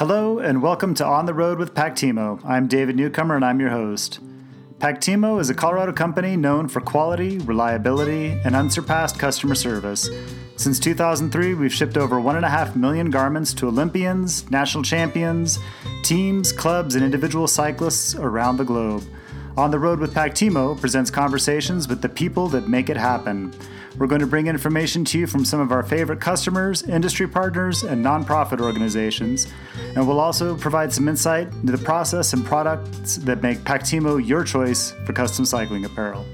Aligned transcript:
Hello, 0.00 0.38
and 0.38 0.62
welcome 0.62 0.94
to 0.94 1.04
On 1.04 1.26
the 1.26 1.34
Road 1.34 1.58
with 1.58 1.74
Pactimo. 1.74 2.42
I'm 2.42 2.68
David 2.68 2.96
Newcomer, 2.96 3.36
and 3.36 3.44
I'm 3.44 3.60
your 3.60 3.68
host. 3.68 4.18
Pactimo 4.78 5.38
is 5.38 5.50
a 5.50 5.54
Colorado 5.54 5.92
company 5.92 6.36
known 6.36 6.68
for 6.68 6.80
quality, 6.80 7.36
reliability, 7.36 8.28
and 8.46 8.56
unsurpassed 8.56 9.18
customer 9.18 9.54
service. 9.54 10.08
Since 10.56 10.80
2003, 10.80 11.52
we've 11.52 11.70
shipped 11.70 11.98
over 11.98 12.16
1.5 12.18 12.76
million 12.76 13.10
garments 13.10 13.52
to 13.52 13.68
Olympians, 13.68 14.50
national 14.50 14.84
champions, 14.84 15.58
teams, 16.02 16.50
clubs, 16.50 16.94
and 16.94 17.04
individual 17.04 17.46
cyclists 17.46 18.14
around 18.14 18.56
the 18.56 18.64
globe. 18.64 19.04
On 19.58 19.70
the 19.70 19.78
Road 19.78 20.00
with 20.00 20.14
Pactimo 20.14 20.80
presents 20.80 21.10
conversations 21.10 21.88
with 21.88 22.00
the 22.00 22.08
people 22.08 22.48
that 22.48 22.70
make 22.70 22.88
it 22.88 22.96
happen. 22.96 23.52
We're 23.98 24.06
going 24.06 24.20
to 24.20 24.26
bring 24.26 24.46
information 24.46 25.04
to 25.06 25.18
you 25.18 25.26
from 25.26 25.44
some 25.44 25.58
of 25.58 25.72
our 25.72 25.82
favorite 25.82 26.20
customers, 26.20 26.84
industry 26.84 27.26
partners, 27.26 27.82
and 27.82 28.04
nonprofit 28.04 28.60
organizations. 28.60 29.52
And 29.96 30.06
we'll 30.06 30.20
also 30.20 30.56
provide 30.56 30.92
some 30.92 31.08
insight 31.08 31.52
into 31.54 31.72
the 31.72 31.84
process 31.84 32.32
and 32.32 32.44
products 32.44 33.16
that 33.16 33.42
make 33.42 33.58
Pactimo 33.58 34.24
your 34.24 34.44
choice 34.44 34.92
for 35.04 35.12
custom 35.12 35.44
cycling 35.44 35.84
apparel. 35.84 36.24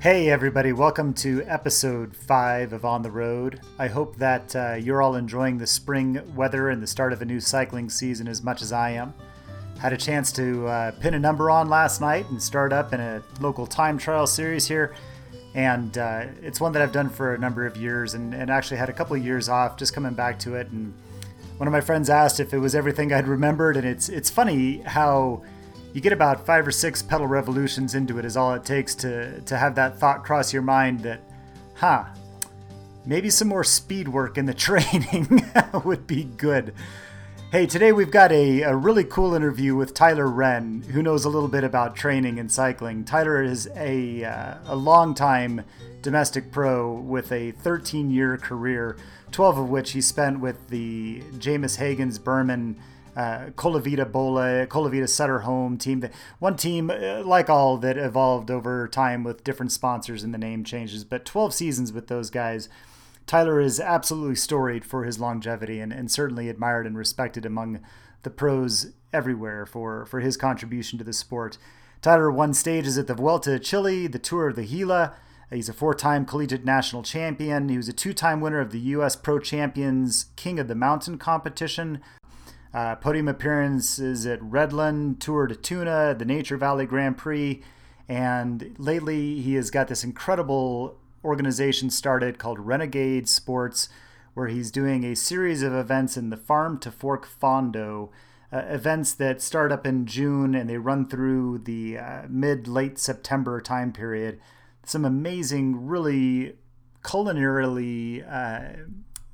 Hey, 0.00 0.28
everybody, 0.28 0.72
welcome 0.72 1.14
to 1.14 1.42
episode 1.46 2.14
five 2.14 2.74
of 2.74 2.84
On 2.84 3.00
the 3.00 3.10
Road. 3.10 3.60
I 3.78 3.86
hope 3.86 4.16
that 4.16 4.54
uh, 4.54 4.74
you're 4.74 5.00
all 5.00 5.16
enjoying 5.16 5.56
the 5.56 5.66
spring 5.66 6.20
weather 6.36 6.68
and 6.68 6.82
the 6.82 6.86
start 6.86 7.14
of 7.14 7.22
a 7.22 7.24
new 7.24 7.40
cycling 7.40 7.88
season 7.88 8.28
as 8.28 8.42
much 8.42 8.60
as 8.60 8.70
I 8.70 8.90
am. 8.90 9.14
Had 9.78 9.94
a 9.94 9.96
chance 9.96 10.30
to 10.32 10.66
uh, 10.66 10.90
pin 11.00 11.14
a 11.14 11.18
number 11.18 11.50
on 11.50 11.70
last 11.70 12.02
night 12.02 12.28
and 12.28 12.40
start 12.40 12.72
up 12.72 12.92
in 12.92 13.00
a 13.00 13.22
local 13.40 13.66
time 13.66 13.96
trial 13.96 14.26
series 14.26 14.68
here. 14.68 14.94
And 15.54 15.96
uh, 15.98 16.26
it's 16.42 16.60
one 16.60 16.72
that 16.72 16.82
I've 16.82 16.92
done 16.92 17.10
for 17.10 17.34
a 17.34 17.38
number 17.38 17.66
of 17.66 17.76
years 17.76 18.14
and, 18.14 18.34
and 18.34 18.50
actually 18.50 18.78
had 18.78 18.88
a 18.88 18.92
couple 18.92 19.16
of 19.16 19.24
years 19.24 19.48
off 19.48 19.76
just 19.76 19.92
coming 19.92 20.14
back 20.14 20.38
to 20.40 20.54
it. 20.54 20.68
And 20.68 20.94
one 21.58 21.68
of 21.68 21.72
my 21.72 21.80
friends 21.80 22.08
asked 22.08 22.40
if 22.40 22.54
it 22.54 22.58
was 22.58 22.74
everything 22.74 23.12
I'd 23.12 23.28
remembered. 23.28 23.76
And 23.76 23.86
it's, 23.86 24.08
it's 24.08 24.30
funny 24.30 24.78
how 24.78 25.42
you 25.92 26.00
get 26.00 26.12
about 26.12 26.46
five 26.46 26.66
or 26.66 26.72
six 26.72 27.02
pedal 27.02 27.26
revolutions 27.26 27.94
into 27.94 28.18
it, 28.18 28.24
is 28.24 28.36
all 28.36 28.54
it 28.54 28.64
takes 28.64 28.94
to, 28.96 29.40
to 29.42 29.58
have 29.58 29.74
that 29.74 29.98
thought 29.98 30.24
cross 30.24 30.52
your 30.52 30.62
mind 30.62 31.00
that, 31.00 31.20
huh, 31.74 32.04
maybe 33.04 33.28
some 33.28 33.48
more 33.48 33.64
speed 33.64 34.08
work 34.08 34.38
in 34.38 34.46
the 34.46 34.54
training 34.54 35.44
would 35.84 36.06
be 36.06 36.24
good. 36.24 36.74
Hey, 37.52 37.66
today 37.66 37.92
we've 37.92 38.10
got 38.10 38.32
a, 38.32 38.62
a 38.62 38.74
really 38.74 39.04
cool 39.04 39.34
interview 39.34 39.76
with 39.76 39.92
Tyler 39.92 40.26
Wren, 40.26 40.86
who 40.92 41.02
knows 41.02 41.26
a 41.26 41.28
little 41.28 41.50
bit 41.50 41.64
about 41.64 41.94
training 41.94 42.38
and 42.38 42.50
cycling. 42.50 43.04
Tyler 43.04 43.42
is 43.42 43.68
a, 43.76 44.24
uh, 44.24 44.54
a 44.64 44.74
long-time 44.74 45.66
domestic 46.00 46.50
pro 46.50 46.90
with 46.90 47.30
a 47.30 47.50
13 47.50 48.10
year 48.10 48.38
career, 48.38 48.96
12 49.32 49.58
of 49.58 49.68
which 49.68 49.90
he 49.90 50.00
spent 50.00 50.40
with 50.40 50.70
the 50.70 51.20
Jamis 51.34 51.76
Hagens 51.76 52.18
Berman. 52.18 52.80
Uh, 53.14 53.50
Colavita 53.54 54.10
Bolla, 54.10 54.66
Colavita 54.66 55.06
Sutter 55.06 55.40
Home 55.40 55.76
team. 55.76 56.08
One 56.38 56.56
team, 56.56 56.88
uh, 56.88 57.22
like 57.22 57.50
all, 57.50 57.76
that 57.76 57.98
evolved 57.98 58.50
over 58.50 58.88
time 58.88 59.24
with 59.24 59.44
different 59.44 59.70
sponsors 59.72 60.22
and 60.24 60.32
the 60.32 60.38
name 60.38 60.64
changes, 60.64 61.04
but 61.04 61.26
12 61.26 61.52
seasons 61.52 61.92
with 61.92 62.06
those 62.06 62.30
guys. 62.30 62.70
Tyler 63.32 63.62
is 63.62 63.80
absolutely 63.80 64.34
storied 64.34 64.84
for 64.84 65.04
his 65.04 65.18
longevity 65.18 65.80
and, 65.80 65.90
and 65.90 66.10
certainly 66.10 66.50
admired 66.50 66.86
and 66.86 66.98
respected 66.98 67.46
among 67.46 67.80
the 68.24 68.28
pros 68.28 68.92
everywhere 69.10 69.64
for, 69.64 70.04
for 70.04 70.20
his 70.20 70.36
contribution 70.36 70.98
to 70.98 71.04
the 71.04 71.14
sport. 71.14 71.56
Tyler 72.02 72.30
won 72.30 72.52
stages 72.52 72.98
at 72.98 73.06
the 73.06 73.14
Vuelta 73.14 73.58
Chile, 73.58 74.06
the 74.06 74.18
Tour 74.18 74.48
of 74.48 74.56
the 74.56 74.66
Gila. 74.66 75.14
He's 75.50 75.70
a 75.70 75.72
four 75.72 75.94
time 75.94 76.26
collegiate 76.26 76.66
national 76.66 77.02
champion. 77.04 77.70
He 77.70 77.78
was 77.78 77.88
a 77.88 77.94
two 77.94 78.12
time 78.12 78.42
winner 78.42 78.60
of 78.60 78.70
the 78.70 78.80
U.S. 78.80 79.16
Pro 79.16 79.38
Champions 79.38 80.26
King 80.36 80.58
of 80.58 80.68
the 80.68 80.74
Mountain 80.74 81.16
competition. 81.16 82.02
Uh, 82.74 82.96
podium 82.96 83.28
appearances 83.28 84.26
at 84.26 84.42
Redlands, 84.42 85.24
Tour 85.24 85.46
de 85.46 85.54
Toona, 85.54 86.18
the 86.18 86.26
Nature 86.26 86.58
Valley 86.58 86.84
Grand 86.84 87.16
Prix. 87.16 87.62
And 88.10 88.74
lately, 88.76 89.40
he 89.40 89.54
has 89.54 89.70
got 89.70 89.88
this 89.88 90.04
incredible 90.04 90.98
organization 91.24 91.90
started 91.90 92.38
called 92.38 92.58
Renegade 92.58 93.28
Sports, 93.28 93.88
where 94.34 94.48
he's 94.48 94.70
doing 94.70 95.04
a 95.04 95.14
series 95.14 95.62
of 95.62 95.72
events 95.74 96.16
in 96.16 96.30
the 96.30 96.36
Farm 96.36 96.78
to 96.78 96.90
Fork 96.90 97.26
Fondo. 97.26 98.10
Uh, 98.52 98.58
events 98.68 99.14
that 99.14 99.40
start 99.40 99.72
up 99.72 99.86
in 99.86 100.04
June 100.04 100.54
and 100.54 100.68
they 100.68 100.76
run 100.76 101.08
through 101.08 101.58
the 101.58 101.96
uh, 101.96 102.22
mid 102.28 102.68
late 102.68 102.98
September 102.98 103.60
time 103.60 103.92
period. 103.92 104.40
Some 104.84 105.04
amazing, 105.04 105.86
really 105.86 106.56
culinarily 107.02 108.24
uh, 108.30 108.84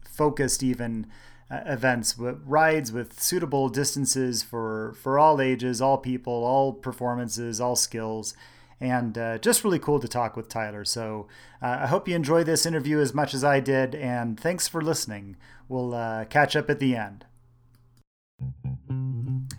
focused, 0.08 0.62
even 0.62 1.06
uh, 1.50 1.60
events 1.66 2.18
with 2.18 2.40
rides 2.44 2.92
with 2.92 3.20
suitable 3.20 3.68
distances 3.68 4.42
for 4.42 4.94
for 5.00 5.18
all 5.18 5.40
ages, 5.40 5.80
all 5.80 5.98
people, 5.98 6.32
all 6.32 6.72
performances, 6.72 7.60
all 7.60 7.76
skills 7.76 8.34
and 8.80 9.16
uh, 9.18 9.38
just 9.38 9.64
really 9.64 9.78
cool 9.78 10.00
to 10.00 10.08
talk 10.08 10.36
with 10.36 10.48
Tyler. 10.48 10.84
So 10.84 11.28
uh, 11.62 11.78
I 11.82 11.86
hope 11.86 12.08
you 12.08 12.14
enjoy 12.14 12.44
this 12.44 12.66
interview 12.66 13.00
as 13.00 13.14
much 13.14 13.34
as 13.34 13.44
I 13.44 13.60
did, 13.60 13.94
and 13.94 14.38
thanks 14.38 14.68
for 14.68 14.80
listening. 14.80 15.36
We'll 15.68 15.94
uh, 15.94 16.24
catch 16.26 16.56
up 16.56 16.70
at 16.70 16.78
the 16.78 16.96
end. 16.96 17.24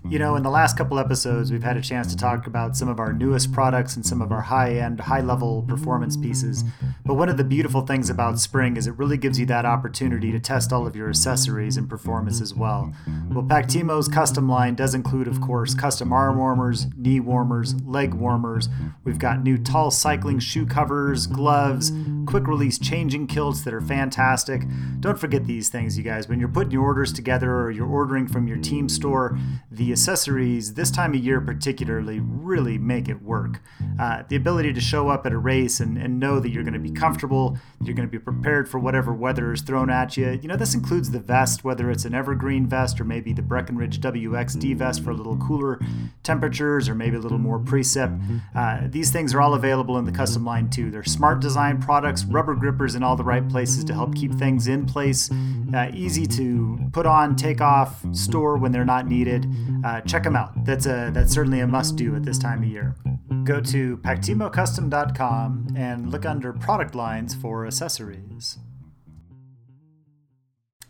You 0.09 0.18
know, 0.18 0.36
in 0.36 0.42
the 0.42 0.50
last 0.50 0.75
couple 0.75 0.97
episodes, 0.97 1.52
we've 1.52 1.62
had 1.62 1.78
a 1.78 1.81
chance 1.81 2.08
to 2.08 2.18
talk 2.18 2.47
about 2.47 2.75
some 2.75 2.90
of 2.90 3.00
our 3.00 3.14
newest 3.14 3.52
products 3.52 3.96
and 3.96 4.03
some 4.03 4.24
of 4.24 4.31
our 4.31 4.42
high 4.42 4.74
end, 4.74 5.02
high 5.02 5.22
level 5.22 5.62
performance 5.68 6.18
pieces. 6.18 6.64
But 7.06 7.14
one 7.14 7.30
of 7.30 7.38
the 7.38 7.44
beautiful 7.44 7.81
things 7.81 8.09
about 8.09 8.40
spring 8.40 8.75
is 8.75 8.88
it 8.88 8.97
really 8.97 9.18
gives 9.18 9.40
you 9.40 9.46
that 9.46 9.66
opportunity 9.66 10.31
to 10.31 10.40
test 10.40 10.74
all 10.74 10.88
of 10.88 10.96
your 10.96 11.09
accessories 11.09 11.78
and 11.78 11.88
performance 11.88 12.42
as 12.42 12.56
well. 12.56 12.92
Well, 13.30 13.44
Pactimo's 13.44 14.08
custom 14.08 14.50
line 14.50 14.74
does 14.74 14.96
include, 14.96 15.28
of 15.28 15.42
course, 15.42 15.75
custom 15.75 16.12
arm 16.12 16.40
warmers, 16.40 16.88
knee 16.97 17.20
warmers, 17.20 17.80
leg 17.84 18.16
warmers. 18.16 18.68
We've 19.03 19.20
got 19.20 19.44
new 19.44 19.59
tall 19.59 19.91
cycling 19.91 20.40
shoe 20.40 20.66
covers, 20.66 21.28
gloves, 21.28 21.91
quick 22.29 22.47
release 22.47 22.78
changing 22.78 23.25
kilts 23.25 23.63
that 23.63 23.73
are 23.73 23.81
fantastic. 23.81 24.62
Don't 25.00 25.17
forget 25.17 25.45
these 25.45 25.67
things, 25.67 25.97
you 25.97 26.03
guys. 26.03 26.29
When 26.29 26.40
you're 26.40 26.47
putting 26.47 26.72
your 26.72 26.84
orders 26.84 27.12
together 27.12 27.56
or 27.56 27.72
you're 27.72 27.90
ordering 27.90 28.28
from 28.28 28.47
your 28.47 28.57
team 28.57 28.88
store, 28.88 29.35
the 29.72 29.91
accessories 29.91 30.75
this 30.75 30.91
time 30.91 31.16
of 31.16 31.23
year 31.23 31.41
particularly 31.41 32.19
really 32.19 32.78
make 32.78 33.09
it 33.09 33.23
work. 33.23 33.62
Uh, 34.00 34.22
the 34.29 34.35
ability 34.35 34.73
to 34.73 34.79
show 34.79 35.09
up 35.09 35.25
at 35.25 35.31
a 35.31 35.40
race 35.40 35.79
and, 35.79 35.97
and 35.97 36.19
know 36.19 36.40
that 36.40 36.50
you're 36.50 36.63
going 36.63 36.73
to 36.75 36.79
be 36.79 36.91
comfortable, 36.91 37.57
you're 37.84 37.95
going 37.95 38.07
to 38.07 38.12
be 38.12 38.19
prepared 38.19 38.69
for 38.69 38.78
whatever 38.78 39.11
weather 39.11 39.51
is 39.51 39.61
thrown 39.61 39.90
at 39.90 40.16
you. 40.16 40.40
You 40.40 40.47
know, 40.47 40.56
this 40.56 40.75
includes 40.75 41.09
the 41.09 41.19
vest, 41.19 41.63
whether 41.63 41.90
it's 41.90 42.06
an 42.06 42.13
evergreen 42.13 42.67
vest 42.67 43.01
or 43.01 43.06
maybe 43.06 43.34
the 43.34 43.41
Breckenridge 43.41 44.00
WXD 44.01 44.75
vest 44.75 45.03
for 45.03 45.09
a 45.09 45.16
little 45.16 45.38
cooler 45.38 45.79
temperatures 46.22 46.88
or 46.88 46.94
maybe 46.94 47.16
a 47.16 47.19
little 47.19 47.40
more 47.40 47.57
precip. 47.57 48.41
Uh, 48.53 48.81
these 48.88 49.11
things 49.11 49.34
are 49.34 49.41
all 49.41 49.56
available 49.56 49.97
in 49.97 50.06
the 50.06 50.11
custom 50.11 50.46
line 50.46 50.69
too. 50.69 50.91
They're 50.91 51.03
smart 51.03 51.40
design 51.40 51.81
products, 51.81 52.19
rubber 52.25 52.56
grippers 52.56 52.96
in 52.96 53.03
all 53.03 53.16
the 53.16 53.24
right 53.24 53.47
places 53.50 53.84
to 53.85 53.94
help 53.94 54.16
keep 54.16 54.34
things 54.34 54.68
in 54.68 54.85
place, 54.85 55.30
uh, 55.74 55.91
easy 55.94 56.25
to 56.28 56.80
put 56.91 57.06
on, 57.06 57.35
take 57.35 57.62
off, 57.62 58.03
store 58.13 58.57
when 58.57 58.72
they're 58.72 58.85
not 58.85 59.07
needed. 59.07 59.46
Uh, 59.84 60.02
check 60.02 60.24
them 60.24 60.35
out. 60.35 60.66
That's 60.66 60.85
a 60.85 61.12
that's 61.13 61.34
certainly 61.34 61.59
a 61.59 61.68
must 61.68 61.96
do 61.96 62.16
at 62.16 62.24
this 62.24 62.38
time 62.38 62.63
of 62.63 62.69
year. 62.69 62.96
Go 63.44 63.62
to 63.62 63.97
pactimocustom.com 63.97 65.74
and 65.75 66.12
look 66.12 66.25
under 66.25 66.53
product 66.53 66.96
lines 66.96 67.34
for 67.35 67.66
accessories. 67.66 68.58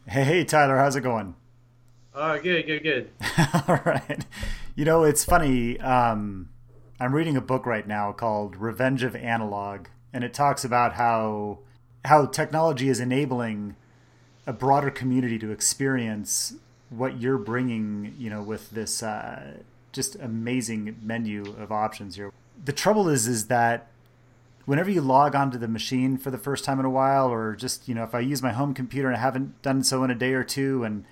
Hey, 0.08 0.24
hey 0.24 0.44
Tyler, 0.44 0.78
how's 0.78 0.96
it 0.96 1.02
going? 1.02 1.36
Oh, 2.14 2.40
good, 2.40 2.66
good, 2.66 2.84
good. 2.84 3.12
All 3.68 3.80
right. 3.86 4.26
You 4.76 4.84
know, 4.84 5.04
it's 5.04 5.24
funny. 5.24 5.80
Um, 5.80 6.50
I'm 7.00 7.16
reading 7.16 7.38
a 7.38 7.42
book 7.42 7.66
right 7.66 7.88
now 7.88 8.12
called 8.12 8.58
Revenge 8.58 9.04
of 9.04 9.16
Analog, 9.16 9.88
and 10.14 10.24
it 10.24 10.34
talks 10.34 10.64
about 10.64 10.94
how 10.94 11.60
how 12.06 12.26
technology 12.26 12.90
is 12.90 13.00
enabling 13.00 13.76
a 14.48 14.54
broader 14.54 14.90
community 14.90 15.38
to 15.38 15.52
experience 15.52 16.54
what 16.90 17.22
you're 17.22 17.38
bringing, 17.38 18.16
you 18.18 18.30
know, 18.30 18.42
with 18.42 18.72
this 18.72 19.04
uh, 19.04 19.58
just 19.92 20.16
amazing 20.16 20.98
menu 21.02 21.54
of 21.60 21.72
options 21.72 22.16
here. 22.16 22.32
The 22.64 22.74
trouble 22.74 23.10
is, 23.10 23.28
is 23.28 23.48
that 23.48 23.90
whenever 24.66 24.90
you 24.90 25.02
log 25.02 25.36
onto 25.36 25.58
the 25.58 25.68
machine 25.68 26.18
for 26.18 26.32
the 26.32 26.38
first 26.38 26.64
time 26.64 26.80
in 26.80 26.86
a 26.86 26.90
while, 26.90 27.28
or 27.28 27.56
just 27.56 27.88
you 27.88 27.96
know, 27.96 28.04
if 28.04 28.16
I 28.16 28.20
use 28.20 28.42
my 28.42 28.52
home 28.52 28.74
computer 28.74 29.08
and 29.08 29.18
I 29.18 29.20
haven't 29.20 29.62
done 29.62 29.84
so 29.84 30.04
in 30.04 30.12
a 30.12 30.16
day 30.16 30.34
or 30.34 30.44
two, 30.44 30.84
and 30.84 31.06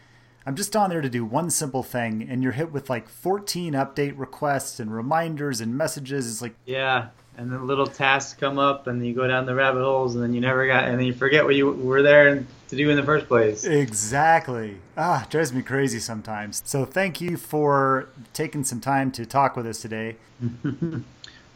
I'm 0.46 0.56
just 0.56 0.76
on 0.76 0.90
there 0.90 1.02
to 1.02 1.10
do 1.10 1.26
one 1.26 1.50
simple 1.50 1.84
thing, 1.84 2.28
and 2.28 2.42
you're 2.42 2.54
hit 2.54 2.72
with 2.72 2.90
like 2.90 3.10
14 3.10 3.74
update 3.74 4.18
requests 4.18 4.80
and 4.80 4.94
reminders 4.94 5.62
and 5.62 5.78
messages. 5.78 6.30
It's 6.30 6.42
like 6.42 6.56
yeah, 6.66 7.10
and 7.38 7.52
then 7.52 7.68
little 7.68 7.86
tasks 7.86 8.34
come 8.34 8.58
up, 8.58 8.88
and 8.88 9.06
you 9.06 9.14
go 9.14 9.28
down 9.28 9.46
the 9.46 9.54
rabbit 9.54 9.84
holes, 9.84 10.16
and 10.16 10.24
then 10.24 10.34
you 10.34 10.42
never 10.42 10.66
got, 10.66 10.86
and 10.86 10.98
then 10.98 11.06
you 11.06 11.14
forget 11.14 11.46
what 11.46 11.56
you 11.56 11.70
were 11.72 12.02
there 12.02 12.44
to 12.70 12.76
do 12.76 12.90
in 12.90 12.96
the 12.96 13.04
first 13.04 13.28
place. 13.28 13.64
Exactly. 13.64 14.78
Ah, 14.98 15.28
drives 15.30 15.54
me 15.54 15.62
crazy 15.62 16.00
sometimes. 16.00 16.64
So 16.66 16.84
thank 16.84 17.22
you 17.22 17.38
for 17.38 18.10
taking 18.34 18.64
some 18.64 18.82
time 18.82 19.12
to 19.12 19.26
talk 19.26 19.56
with 19.56 19.68
us 19.68 19.80
today. 19.80 20.16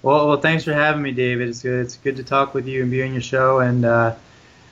well, 0.04 0.28
well, 0.28 0.38
thanks 0.38 0.64
for 0.64 0.74
having 0.74 1.02
me, 1.02 1.12
David. 1.12 1.50
It's 1.50 1.64
good. 1.64 1.86
It's 1.86 1.98
good 1.98 2.16
to 2.18 2.24
talk 2.24 2.54
with 2.54 2.68
you 2.68 2.84
and 2.84 2.92
be 2.92 3.02
on 3.02 3.14
your 3.14 3.22
show, 3.22 3.60
and 3.60 3.84
uh, 3.84 4.14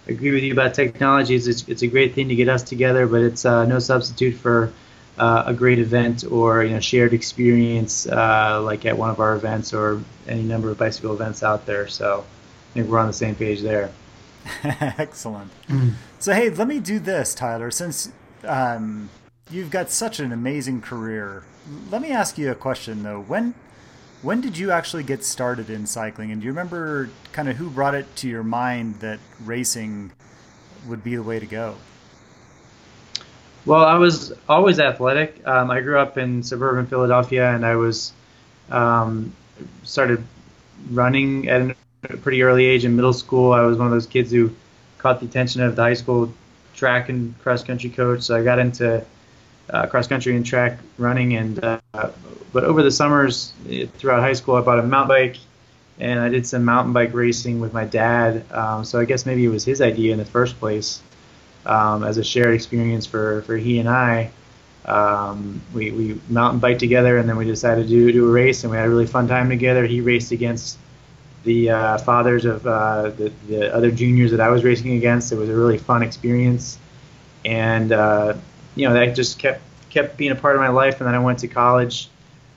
agree 0.08 0.32
with 0.32 0.44
you 0.44 0.54
about 0.54 0.76
technology. 0.76 1.36
It's, 1.36 1.68
it's 1.68 1.82
a 1.82 1.88
great 1.88 2.14
thing 2.14 2.30
to 2.30 2.36
get 2.36 2.50
us 2.50 2.62
together, 2.62 3.08
but 3.08 3.22
it's 3.22 3.46
uh, 3.46 3.66
no 3.66 3.80
substitute 3.80 4.36
for 4.36 4.72
uh, 5.19 5.44
a 5.48 5.54
great 5.54 5.80
event 5.80 6.24
or 6.24 6.63
you 6.63 6.74
know 6.74 6.80
shared 6.80 7.13
experience 7.13 8.07
uh, 8.07 8.62
like 8.63 8.86
at 8.86 8.98
one 8.98 9.10
of 9.10 9.19
our 9.19 9.36
events 9.36 9.74
or 9.74 10.01
any 10.27 10.44
number 10.44 10.69
of 10.71 10.77
bicycle 10.77 11.13
events 11.13 11.44
out 11.44 11.66
there. 11.66 11.88
So 11.88 12.24
I 12.24 12.74
think 12.74 12.88
we're 12.88 13.00
on 13.00 13.07
the 13.07 13.13
same 13.13 13.36
page 13.36 13.62
there. 13.62 13.92
Excellent. 14.63 15.51
Mm. 15.68 15.94
So 16.19 16.33
hey, 16.33 16.50
let 16.50 16.68
me 16.68 16.80
do 16.80 17.00
this, 17.00 17.36
Tyler. 17.36 17.69
Since 17.69 18.12
um, 18.45 19.10
you've 19.51 19.69
got 19.69 19.89
such 19.89 20.19
an 20.19 20.31
amazing 20.31 20.81
career, 20.81 21.44
let 21.92 22.01
me 22.01 22.12
ask 22.12 22.38
you 22.38 22.50
a 22.50 22.56
question 22.56 23.04
though. 23.04 23.19
When 23.19 23.54
when 24.22 24.42
did 24.42 24.57
you 24.57 24.72
actually 24.72 25.04
get 25.04 25.24
started 25.24 25.69
in 25.69 25.86
cycling? 25.86 26.31
And 26.31 26.42
do 26.42 26.45
you 26.45 26.51
remember 26.51 27.10
kind 27.31 27.50
of 27.50 27.57
who 27.57 27.69
brought 27.69 27.95
it 27.95 28.15
to 28.18 28.30
your 28.30 28.44
mind 28.44 29.00
that 29.00 29.19
racing 29.44 30.12
would 30.88 31.04
be 31.04 31.15
the 31.15 31.24
way 31.24 31.39
to 31.39 31.45
go? 31.45 31.75
Well, 33.66 33.84
I 33.84 33.96
was 33.96 34.34
always 34.48 34.80
athletic. 34.80 35.46
Um, 35.46 35.70
I 35.70 35.82
grew 35.82 36.00
up 36.00 36.18
in 36.18 36.44
suburban 36.44 36.88
Philadelphia, 36.88 37.54
and 37.54 37.66
I 37.66 37.76
was 37.76 38.14
um, 38.72 39.34
started 39.84 40.24
running 40.92 41.50
at 41.50 41.76
a 42.10 42.18
pretty 42.18 42.42
early 42.44 42.66
age 42.66 42.86
in 42.86 42.96
middle 42.96 43.14
school. 43.14 43.52
I 43.52 43.62
was 43.62 43.78
one 43.78 43.88
of 43.88 43.92
those 43.94 44.08
kids 44.08 44.32
who 44.32 44.56
caught 44.98 45.20
the 45.20 45.26
attention 45.26 45.62
of 45.62 45.76
the 45.76 45.82
high 45.82 45.94
school 45.94 46.34
track 46.76 47.10
and 47.10 47.38
cross 47.40 47.64
country 47.64 47.90
coach. 47.90 48.22
So 48.22 48.36
I 48.36 48.44
got 48.44 48.60
into 48.60 49.04
uh, 49.70 49.88
cross 49.88 50.08
country 50.08 50.36
and 50.36 50.46
track 50.46 50.80
running, 50.98 51.36
and 51.36 51.64
uh, 51.64 51.80
but 52.54 52.64
over 52.64 52.82
the 52.82 52.92
summers 52.92 53.54
throughout 53.98 54.22
high 54.22 54.34
school, 54.34 54.56
I 54.56 54.62
bought 54.62 54.80
a 54.80 54.84
mountain 54.84 55.10
bike, 55.10 55.38
and 56.00 56.20
I 56.20 56.30
did 56.30 56.48
some 56.48 56.64
mountain 56.64 56.94
bike 56.94 57.14
racing 57.14 57.60
with 57.60 57.74
my 57.74 57.86
dad. 57.86 58.50
Um, 58.52 58.86
so 58.86 59.00
I 59.00 59.06
guess 59.06 59.26
maybe 59.26 59.46
it 59.46 59.50
was 59.50 59.66
his 59.66 59.82
idea 59.82 60.14
in 60.14 60.18
the 60.18 60.26
first 60.26 60.58
place, 60.60 61.02
um, 61.66 62.04
as 62.04 62.18
a 62.18 62.24
shared 62.24 62.54
experience 62.54 63.06
for 63.06 63.42
for 63.44 63.58
he 63.58 63.80
and 63.80 63.90
I. 63.90 64.32
Um, 64.86 65.62
we, 65.74 65.92
we 65.92 66.20
mountain 66.30 66.60
bike 66.60 66.80
together, 66.80 67.18
and 67.18 67.30
then 67.30 67.38
we 67.38 67.46
decided 67.46 67.84
to 67.84 67.88
do, 67.88 68.12
do 68.12 68.28
a 68.28 68.32
race, 68.32 68.64
and 68.64 68.72
we 68.72 68.78
had 68.78 68.88
a 68.88 68.90
really 68.90 69.06
fun 69.06 69.28
time 69.28 69.50
together. 69.50 69.86
He 69.86 70.02
raced 70.02 70.32
against 70.32 70.80
the 71.44 71.70
uh, 71.70 71.98
fathers 72.00 72.46
of 72.46 72.66
uh, 72.66 73.10
the, 73.12 73.32
the 73.48 73.74
other 73.74 73.92
juniors 73.92 74.32
that 74.32 74.42
I 74.42 74.50
was 74.50 74.64
racing 74.64 74.98
against. 74.98 75.32
It 75.32 75.36
was 75.36 75.50
a 75.50 75.56
really 75.56 75.78
fun 75.78 76.02
experience, 76.02 76.80
and 77.46 77.92
uh, 77.92 78.36
you 78.76 78.88
know 78.88 78.94
that 78.94 79.16
just 79.16 79.38
kept 79.38 79.62
kept 79.90 80.18
being 80.18 80.32
a 80.32 80.36
part 80.36 80.56
of 80.56 80.62
my 80.62 80.70
life. 80.70 81.00
And 81.00 81.08
then 81.08 81.16
I 81.16 81.20
went 81.20 81.40
to 81.40 81.48
college 81.48 82.10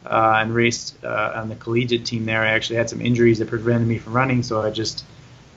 uh, 0.06 0.38
and 0.38 0.54
raced 0.54 1.04
uh, 1.04 1.32
on 1.34 1.48
the 1.48 1.56
collegiate 1.56 2.04
team 2.04 2.24
there. 2.24 2.42
I 2.42 2.50
actually 2.50 2.76
had 2.76 2.88
some 2.88 3.00
injuries 3.00 3.38
that 3.38 3.48
prevented 3.48 3.86
me 3.86 3.98
from 3.98 4.14
running, 4.14 4.42
so 4.42 4.62
I 4.62 4.70
just 4.70 5.04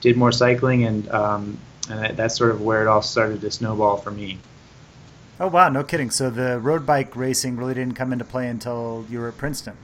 did 0.00 0.16
more 0.16 0.32
cycling, 0.32 0.84
and 0.84 1.08
um, 1.10 1.58
and 1.90 2.16
that's 2.16 2.36
sort 2.36 2.50
of 2.50 2.62
where 2.62 2.82
it 2.82 2.88
all 2.88 3.02
started 3.02 3.40
to 3.40 3.50
snowball 3.50 3.96
for 3.96 4.10
me. 4.10 4.38
Oh 5.38 5.48
wow, 5.48 5.68
no 5.68 5.84
kidding. 5.84 6.10
So 6.10 6.30
the 6.30 6.58
road 6.58 6.86
bike 6.86 7.14
racing 7.14 7.56
really 7.56 7.74
didn't 7.74 7.94
come 7.94 8.12
into 8.12 8.24
play 8.24 8.48
until 8.48 9.04
you 9.10 9.20
were 9.20 9.28
at 9.28 9.36
Princeton. 9.36 9.76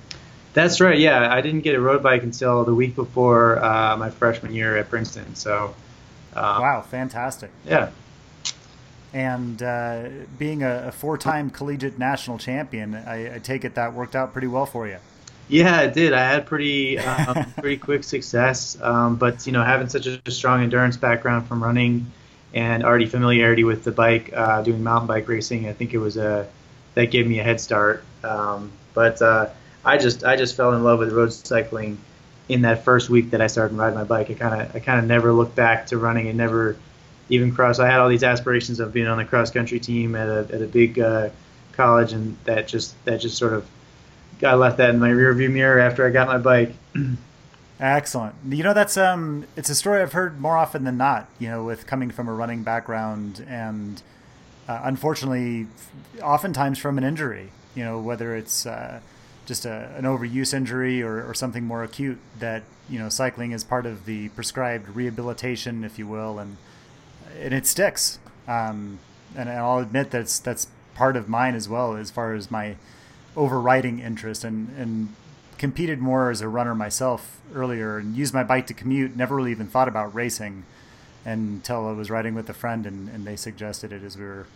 That's 0.55 0.81
right. 0.81 0.99
Yeah, 0.99 1.33
I 1.33 1.41
didn't 1.41 1.61
get 1.61 1.75
a 1.75 1.81
road 1.81 2.03
bike 2.03 2.23
until 2.23 2.65
the 2.65 2.75
week 2.75 2.95
before 2.95 3.63
uh, 3.63 3.97
my 3.97 4.11
freshman 4.11 4.55
year 4.55 4.77
at 4.77 4.89
Princeton. 4.91 5.35
So. 5.35 5.75
Um, 6.35 6.63
wow, 6.63 6.81
fantastic. 6.81 7.51
Yeah 7.65 7.91
and 9.13 9.63
uh, 9.63 10.09
being 10.39 10.63
a, 10.63 10.89
a, 10.89 10.93
four-time 10.93 11.51
collegiate 11.51 11.99
national 11.99 12.39
champion, 12.39 12.95
I, 12.95 13.37
I, 13.37 13.39
take 13.39 13.65
it 13.65 13.75
that 13.75 13.93
worked 13.93 14.17
out 14.17 14.33
pretty 14.33 14.47
well 14.47 14.67
for 14.67 14.87
you. 14.89 14.97
Yeah, 15.49 15.83
it 15.83 15.95
did. 15.95 16.13
I 16.13 16.21
had 16.21 16.47
pretty 16.47 16.99
um, 16.99 17.53
pretty 17.61 17.77
quick 17.77 18.05
success, 18.05 18.81
um, 18.81 19.17
but 19.17 19.47
you 19.47 19.53
know, 19.53 19.63
having 19.63 19.89
such 19.89 20.07
a 20.07 20.31
strong 20.31 20.63
endurance 20.63 20.97
background 20.97 21.47
from 21.47 21.63
running 21.63 22.11
and 22.55 22.85
already 22.85 23.07
familiarity 23.07 23.65
with 23.65 23.85
the 23.85 23.93
bike, 23.93 24.31
uh, 24.35 24.63
doing 24.63 24.83
mountain 24.83 25.09
bike 25.09 25.29
racing, 25.29 25.69
I 25.69 25.73
think 25.73 25.95
it 25.95 25.99
was 25.99 26.17
a 26.17 26.49
that 26.95 27.11
gave 27.11 27.27
me 27.27 27.39
a 27.39 27.43
head 27.43 27.61
start. 27.61 28.05
Um, 28.23 28.73
but 28.95 29.21
uh, 29.21 29.51
I 29.85 29.99
just 29.99 30.25
I 30.25 30.37
just 30.37 30.57
fell 30.57 30.73
in 30.75 30.85
love 30.85 30.99
with 31.01 31.13
road 31.13 31.33
cycling 31.33 31.99
in 32.49 32.63
that 32.63 32.85
first 32.85 33.09
week 33.11 33.31
that 33.31 33.41
I 33.41 33.47
started 33.47 33.77
riding 33.77 33.99
my 33.99 34.05
bike. 34.05 34.31
I 34.31 34.35
kind 34.35 34.63
of 34.63 34.77
I 34.77 34.81
kind 34.81 34.99
of 34.99 35.07
never 35.07 35.33
looked 35.33 35.57
back 35.57 35.87
to 35.89 35.99
running 35.99 36.29
and 36.29 36.39
never 36.39 36.77
even 37.29 37.55
cross. 37.55 37.79
I 37.79 37.87
had 37.87 38.01
all 38.01 38.09
these 38.09 38.25
aspirations 38.25 38.81
of 38.81 38.93
being 38.93 39.07
on 39.07 39.19
the 39.19 39.25
cross 39.25 39.51
country 39.51 39.81
team 39.81 40.15
at 40.15 40.29
a 40.29 40.55
at 40.55 40.63
a 40.63 40.67
big 40.67 40.99
uh, 40.99 41.31
college, 41.73 42.13
and 42.13 42.37
that 42.45 42.69
just 42.69 43.03
that 43.05 43.21
just 43.21 43.37
sort 43.37 43.55
of 43.55 43.67
I 44.45 44.55
left 44.55 44.79
that 44.79 44.91
in 44.91 44.99
my 44.99 45.11
rearview 45.11 45.51
mirror 45.51 45.79
after 45.79 46.07
I 46.07 46.11
got 46.11 46.27
my 46.27 46.39
bike. 46.39 46.75
Excellent. 47.81 48.35
You 48.49 48.63
know 48.63 48.75
that's 48.75 48.97
um 48.97 49.47
it's 49.57 49.69
a 49.69 49.75
story 49.75 50.03
I've 50.03 50.13
heard 50.13 50.41
more 50.41 50.57
often 50.57 50.85
than 50.85 50.97
not. 50.97 51.29
You 51.39 51.49
know, 51.49 51.65
with 51.65 51.87
coming 51.87 52.11
from 52.11 52.29
a 52.29 52.33
running 52.33 52.63
background 52.63 53.45
and 53.49 54.03
uh, 54.69 54.81
unfortunately, 54.85 55.67
oftentimes 56.23 56.79
from 56.79 56.99
an 56.99 57.05
injury. 57.05 57.51
You 57.75 57.85
know, 57.85 57.99
whether 58.01 58.37
it's 58.37 58.67
uh, 58.67 59.01
just 59.47 59.65
a, 59.65 59.93
an 59.97 60.05
overuse 60.05 60.55
injury 60.55 61.03
or, 61.03 61.29
or 61.29 61.35
something 61.35 61.65
more 61.65 61.83
acute, 61.83 62.19
that 62.39 62.63
you 62.89 62.99
know 62.99 63.09
cycling 63.09 63.53
is 63.53 63.65
part 63.65 63.87
of 63.87 64.05
the 64.05 64.29
prescribed 64.31 64.89
rehabilitation, 64.91 65.85
if 65.85 65.99
you 65.99 66.07
will, 66.07 66.39
and 66.39 66.57
and 67.41 67.53
it 67.53 67.67
sticks. 67.67 68.19
Um, 68.47 68.99
and 69.35 69.49
I'll 69.49 69.79
admit 69.79 70.11
that's 70.11 70.39
that's 70.39 70.69
part 70.95 71.17
of 71.17 71.29
mine 71.29 71.55
as 71.55 71.69
well, 71.69 71.97
as 71.97 72.11
far 72.11 72.35
as 72.35 72.51
my 72.51 72.77
overriding 73.37 73.99
interest 73.99 74.45
and 74.45 74.69
and 74.79 75.15
competed 75.59 76.01
more 76.01 76.31
as 76.31 76.41
a 76.41 76.49
runner 76.49 76.75
myself 76.75 77.41
earlier 77.55 77.99
and 77.99 78.17
used 78.17 78.35
my 78.35 78.43
bike 78.43 78.67
to 78.67 78.75
commute. 78.75 79.17
Never 79.17 79.37
really 79.37 79.53
even 79.53 79.69
thought 79.69 79.87
about 79.87 80.13
racing 80.13 80.65
until 81.25 81.87
I 81.87 81.93
was 81.93 82.11
riding 82.11 82.35
with 82.35 82.51
a 82.51 82.53
friend 82.53 82.85
and, 82.85 83.09
and 83.09 83.25
they 83.25 83.37
suggested 83.37 83.93
it 83.93 84.03
as 84.03 84.19
we 84.19 84.25
were 84.25 84.47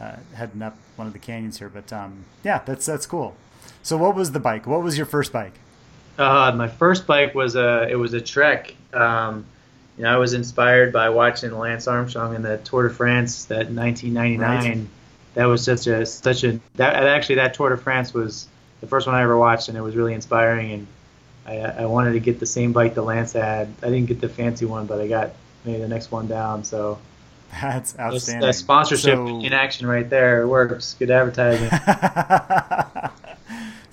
uh, 0.00 0.16
heading 0.34 0.62
up 0.62 0.76
one 0.96 1.06
of 1.06 1.12
the 1.12 1.18
canyons 1.18 1.58
here. 1.58 1.68
But 1.68 1.92
um, 1.92 2.24
yeah, 2.42 2.62
that's 2.64 2.86
that's 2.86 3.06
cool. 3.06 3.36
So 3.82 3.96
what 3.96 4.14
was 4.14 4.32
the 4.32 4.40
bike? 4.40 4.66
What 4.66 4.82
was 4.82 4.96
your 4.96 5.06
first 5.06 5.32
bike? 5.32 5.54
Uh, 6.16 6.52
my 6.56 6.68
first 6.68 7.06
bike 7.06 7.34
was 7.34 7.56
a 7.56 7.86
it 7.90 7.96
was 7.96 8.14
a 8.14 8.20
Trek. 8.20 8.74
Um, 8.92 9.44
you 9.96 10.04
know, 10.04 10.14
I 10.14 10.16
was 10.16 10.32
inspired 10.32 10.92
by 10.92 11.10
watching 11.10 11.52
Lance 11.52 11.86
Armstrong 11.86 12.34
in 12.34 12.42
the 12.42 12.58
Tour 12.58 12.88
de 12.88 12.94
France 12.94 13.44
that 13.46 13.70
1999. 13.70 14.40
Right. 14.40 14.88
That 15.34 15.46
was 15.46 15.64
such 15.64 15.86
a 15.86 16.06
such 16.06 16.44
a 16.44 16.60
that 16.76 16.94
actually 16.94 17.36
that 17.36 17.54
Tour 17.54 17.70
de 17.70 17.76
France 17.76 18.14
was 18.14 18.46
the 18.80 18.86
first 18.86 19.06
one 19.06 19.16
I 19.16 19.22
ever 19.22 19.36
watched, 19.36 19.68
and 19.68 19.76
it 19.76 19.80
was 19.80 19.96
really 19.96 20.14
inspiring. 20.14 20.72
And 20.72 20.86
I, 21.46 21.82
I 21.82 21.86
wanted 21.86 22.12
to 22.12 22.20
get 22.20 22.40
the 22.40 22.46
same 22.46 22.72
bike 22.72 22.94
that 22.94 23.02
Lance 23.02 23.32
had. 23.32 23.68
I 23.82 23.86
didn't 23.86 24.06
get 24.06 24.20
the 24.20 24.28
fancy 24.28 24.64
one, 24.64 24.86
but 24.86 25.00
I 25.00 25.08
got 25.08 25.32
maybe 25.64 25.80
the 25.80 25.88
next 25.88 26.10
one 26.10 26.26
down. 26.26 26.64
So 26.64 26.98
that's 27.50 27.98
outstanding. 27.98 28.46
That 28.46 28.54
sponsorship 28.54 29.16
so, 29.16 29.40
in 29.40 29.52
action 29.52 29.86
right 29.86 30.08
there. 30.08 30.42
It 30.42 30.46
works. 30.46 30.94
Good 30.98 31.10
advertising. 31.10 31.70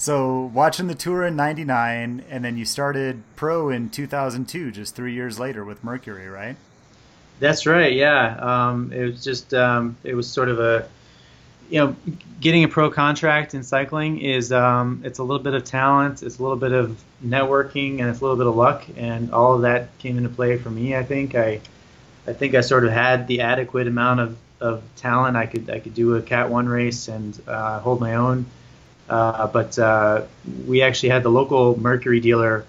So 0.02 0.50
watching 0.52 0.88
the 0.88 0.96
tour 0.96 1.24
in 1.24 1.36
'99, 1.36 2.24
and 2.28 2.44
then 2.44 2.58
you 2.58 2.66
started 2.66 3.22
pro 3.36 3.70
in 3.70 3.92
2002, 3.92 4.72
just 4.72 4.96
three 4.96 5.14
years 5.14 5.38
later 5.38 5.64
with 5.64 5.84
Mercury, 5.84 6.28
right? 6.28 6.56
That's 7.40 7.68
right. 7.68 7.94
Yeah. 7.94 8.36
Um, 8.40 8.92
it 8.92 9.04
was 9.04 9.24
just 9.24 9.54
um, 9.54 9.96
it 10.04 10.16
was 10.16 10.28
sort 10.28 10.50
of 10.50 10.60
a 10.60 10.90
you 11.72 11.80
know 11.80 11.96
getting 12.40 12.64
a 12.64 12.68
pro 12.68 12.92
contract 12.92 13.56
in 13.56 13.64
cycling 13.64 14.20
is 14.20 14.52
um, 14.52 15.02
it's 15.04 15.20
a 15.20 15.24
little 15.24 15.42
bit 15.42 15.56
of 15.56 15.64
talent, 15.64 16.22
it's 16.22 16.38
a 16.38 16.42
little 16.42 16.58
bit 16.58 16.72
of 16.72 17.04
networking, 17.26 18.00
and 18.00 18.10
it's 18.10 18.20
a 18.20 18.24
little 18.24 18.38
bit 18.38 18.48
of 18.48 18.56
luck, 18.56 18.84
and 18.96 19.32
all 19.34 19.56
of 19.56 19.62
that 19.64 19.98
came 19.98 20.18
into 20.18 20.30
play 20.30 20.58
for 20.58 20.70
me. 20.70 20.96
I 20.96 21.04
think 21.04 21.34
I 21.34 21.62
I 22.28 22.34
think 22.34 22.54
I 22.54 22.62
sort 22.62 22.86
of 22.86 22.92
had 22.92 23.28
the 23.28 23.42
adequate 23.42 23.88
amount 23.88 24.20
of, 24.20 24.38
of 24.60 24.84
talent. 24.96 25.36
I 25.38 25.48
could 25.48 25.70
I 25.70 25.80
could 25.80 25.96
do 25.96 26.16
a 26.16 26.22
Cat 26.22 26.52
One 26.52 26.70
race 26.70 27.08
and 27.08 27.40
uh, 27.48 27.80
hold 27.80 28.00
my 28.00 28.16
own 28.16 28.46
uh, 29.12 29.46
but 29.48 29.78
uh, 29.78 30.24
we 30.66 30.82
actually 30.82 31.10
had 31.10 31.22
the 31.22 31.30
local 31.30 31.78
Mercury 31.80 32.22
dealer 32.22 32.66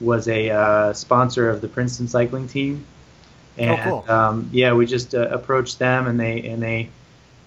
was 0.00 0.28
a 0.28 0.48
uh, 0.50 0.92
sponsor 0.92 1.50
of 1.50 1.60
the 1.60 1.68
Princeton 1.68 2.06
cycling 2.06 2.46
team, 2.46 2.86
and 3.58 3.72
oh, 3.72 4.04
cool. 4.06 4.14
um, 4.14 4.50
yeah, 4.52 4.72
we 4.72 4.86
just 4.86 5.16
uh, 5.16 5.28
approached 5.28 5.80
them 5.80 6.06
and 6.06 6.18
they 6.18 6.48
and 6.48 6.62
they 6.62 6.88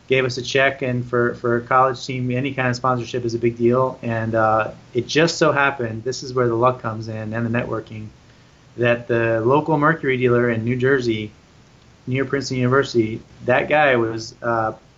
gave 0.07 0.25
us 0.25 0.38
a 0.38 0.41
check. 0.41 0.81
And 0.81 1.05
for 1.05 1.36
for 1.36 1.57
a 1.57 1.62
college 1.62 2.05
team, 2.05 2.31
any 2.31 2.53
kind 2.53 2.67
of 2.67 2.75
sponsorship 2.75 3.25
is 3.25 3.33
a 3.33 3.39
big 3.39 3.57
deal. 3.57 4.00
And 4.01 4.36
uh, 4.36 4.72
it 4.93 5.07
just 5.07 5.38
so 5.38 5.51
happened 5.51 6.03
this 6.03 6.24
is 6.24 6.33
where 6.33 6.48
the 6.48 6.55
luck 6.55 6.81
comes 6.81 7.07
in 7.07 7.33
and 7.33 7.45
the 7.45 7.60
networking 7.60 8.07
that 8.77 9.07
the 9.07 9.41
local 9.41 9.77
Mercury 9.77 10.17
dealer 10.17 10.50
in 10.50 10.63
New 10.63 10.75
Jersey, 10.75 11.31
near 12.07 12.25
Princeton 12.25 12.57
University, 12.57 13.22
that 13.45 13.69
guy 13.69 13.95
was 13.95 14.36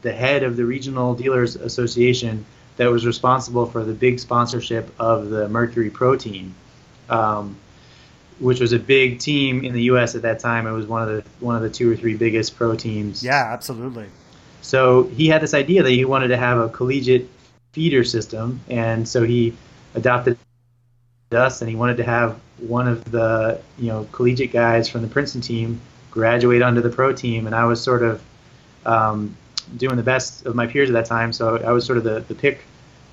the 0.05 0.13
head 0.13 0.43
of 0.43 0.55
the 0.55 0.63
Regional 0.63 1.15
Dealers 1.15 1.55
Association 1.55 2.45
that 2.77 2.87
was 2.87 3.05
responsible 3.05 3.65
for 3.65 3.83
the 3.83 3.93
big 3.93 4.19
sponsorship 4.19 4.93
of 4.99 5.29
the 5.29 5.49
Mercury 5.49 5.89
Pro 5.89 6.15
team, 6.15 6.53
um, 7.09 7.57
which 8.39 8.59
was 8.59 8.71
a 8.71 8.79
big 8.79 9.19
team 9.19 9.63
in 9.63 9.73
the 9.73 9.83
U.S. 9.83 10.15
at 10.15 10.21
that 10.21 10.39
time. 10.39 10.67
It 10.67 10.71
was 10.73 10.85
one 10.85 11.01
of 11.01 11.07
the 11.09 11.23
one 11.39 11.55
of 11.55 11.61
the 11.61 11.69
two 11.69 11.91
or 11.91 11.95
three 11.95 12.15
biggest 12.15 12.55
pro 12.55 12.75
teams. 12.75 13.23
Yeah, 13.23 13.51
absolutely. 13.51 14.07
So 14.65 15.03
he 15.03 15.27
had 15.27 15.41
this 15.41 15.53
idea 15.53 15.83
that 15.83 15.91
he 15.91 16.05
wanted 16.05 16.29
to 16.29 16.37
have 16.37 16.57
a 16.57 16.69
collegiate 16.69 17.29
feeder 17.71 18.03
system, 18.03 18.59
and 18.67 19.07
so 19.07 19.21
he 19.21 19.53
adopted 19.93 20.39
us, 21.31 21.61
and 21.61 21.69
he 21.69 21.75
wanted 21.75 21.97
to 21.97 22.03
have 22.03 22.39
one 22.57 22.87
of 22.87 23.11
the 23.11 23.61
you 23.77 23.89
know 23.89 24.07
collegiate 24.11 24.51
guys 24.51 24.89
from 24.89 25.03
the 25.03 25.07
Princeton 25.07 25.41
team 25.41 25.79
graduate 26.09 26.63
onto 26.63 26.81
the 26.81 26.89
pro 26.89 27.13
team, 27.13 27.45
and 27.45 27.55
I 27.55 27.65
was 27.65 27.79
sort 27.79 28.01
of 28.01 28.23
um, 28.87 29.37
doing 29.77 29.97
the 29.97 30.03
best 30.03 30.47
of 30.47 30.55
my 30.55 30.65
peers 30.65 30.89
at 30.89 30.93
that 30.93 31.05
time. 31.05 31.31
So 31.31 31.57
I 31.57 31.71
was 31.71 31.85
sort 31.85 31.99
of 31.99 32.03
the, 32.03 32.21
the 32.21 32.35
pick 32.35 32.61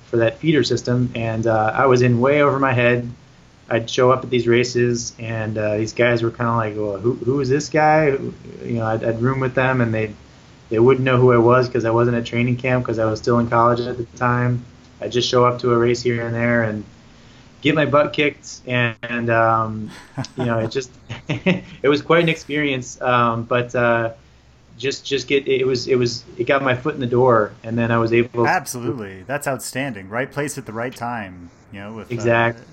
for 0.07 0.17
that 0.17 0.39
feeder 0.39 0.63
system, 0.63 1.11
and 1.13 1.45
uh, 1.45 1.71
I 1.75 1.85
was 1.85 2.01
in 2.01 2.19
way 2.19 2.41
over 2.41 2.57
my 2.57 2.73
head. 2.73 3.07
I'd 3.69 3.87
show 3.87 4.11
up 4.11 4.23
at 4.23 4.31
these 4.31 4.47
races, 4.47 5.13
and 5.19 5.55
uh, 5.55 5.77
these 5.77 5.93
guys 5.93 6.23
were 6.23 6.31
kind 6.31 6.49
of 6.49 6.55
like, 6.55 6.75
"Well, 6.75 6.97
who 6.97 7.13
who 7.13 7.41
is 7.41 7.49
this 7.49 7.69
guy?" 7.69 8.07
You 8.63 8.77
know, 8.79 8.85
I'd, 8.87 9.03
I'd 9.03 9.21
room 9.21 9.39
with 9.39 9.53
them, 9.53 9.79
and 9.79 9.93
they 9.93 10.13
they 10.73 10.79
wouldn't 10.79 11.05
know 11.05 11.17
who 11.17 11.31
I 11.31 11.37
was 11.37 11.67
because 11.67 11.85
I 11.85 11.91
wasn't 11.91 12.17
at 12.17 12.25
training 12.25 12.57
camp 12.57 12.83
because 12.83 12.97
I 12.97 13.05
was 13.05 13.19
still 13.19 13.37
in 13.37 13.47
college 13.47 13.79
at 13.81 13.95
the 13.95 14.05
time. 14.17 14.65
I'd 14.99 15.11
just 15.11 15.29
show 15.29 15.45
up 15.45 15.59
to 15.59 15.71
a 15.71 15.77
race 15.77 16.01
here 16.01 16.25
and 16.25 16.33
there 16.33 16.63
and 16.63 16.83
get 17.61 17.75
my 17.75 17.85
butt 17.85 18.11
kicked, 18.11 18.61
and, 18.65 18.97
and 19.03 19.29
um, 19.29 19.91
you 20.35 20.45
know, 20.45 20.57
it 20.57 20.71
just 20.71 20.89
it 21.29 21.87
was 21.87 22.01
quite 22.01 22.23
an 22.23 22.29
experience. 22.29 22.99
Um, 23.03 23.43
but 23.43 23.75
uh, 23.75 24.13
just 24.79 25.05
just 25.05 25.27
get 25.27 25.47
it 25.47 25.67
was 25.67 25.87
it 25.87 25.95
was 25.95 26.25
it 26.39 26.45
got 26.45 26.63
my 26.63 26.73
foot 26.73 26.95
in 26.95 27.01
the 27.01 27.05
door, 27.05 27.53
and 27.63 27.77
then 27.77 27.91
I 27.91 27.99
was 27.99 28.11
able. 28.11 28.47
Absolutely, 28.47 29.21
that's 29.21 29.47
outstanding. 29.47 30.09
Right 30.09 30.31
place 30.31 30.57
at 30.57 30.65
the 30.65 30.73
right 30.73 30.95
time. 30.95 31.51
You 31.71 31.81
know, 31.81 31.93
with 31.93 32.11
exactly. 32.11 32.63
Uh, 32.63 32.67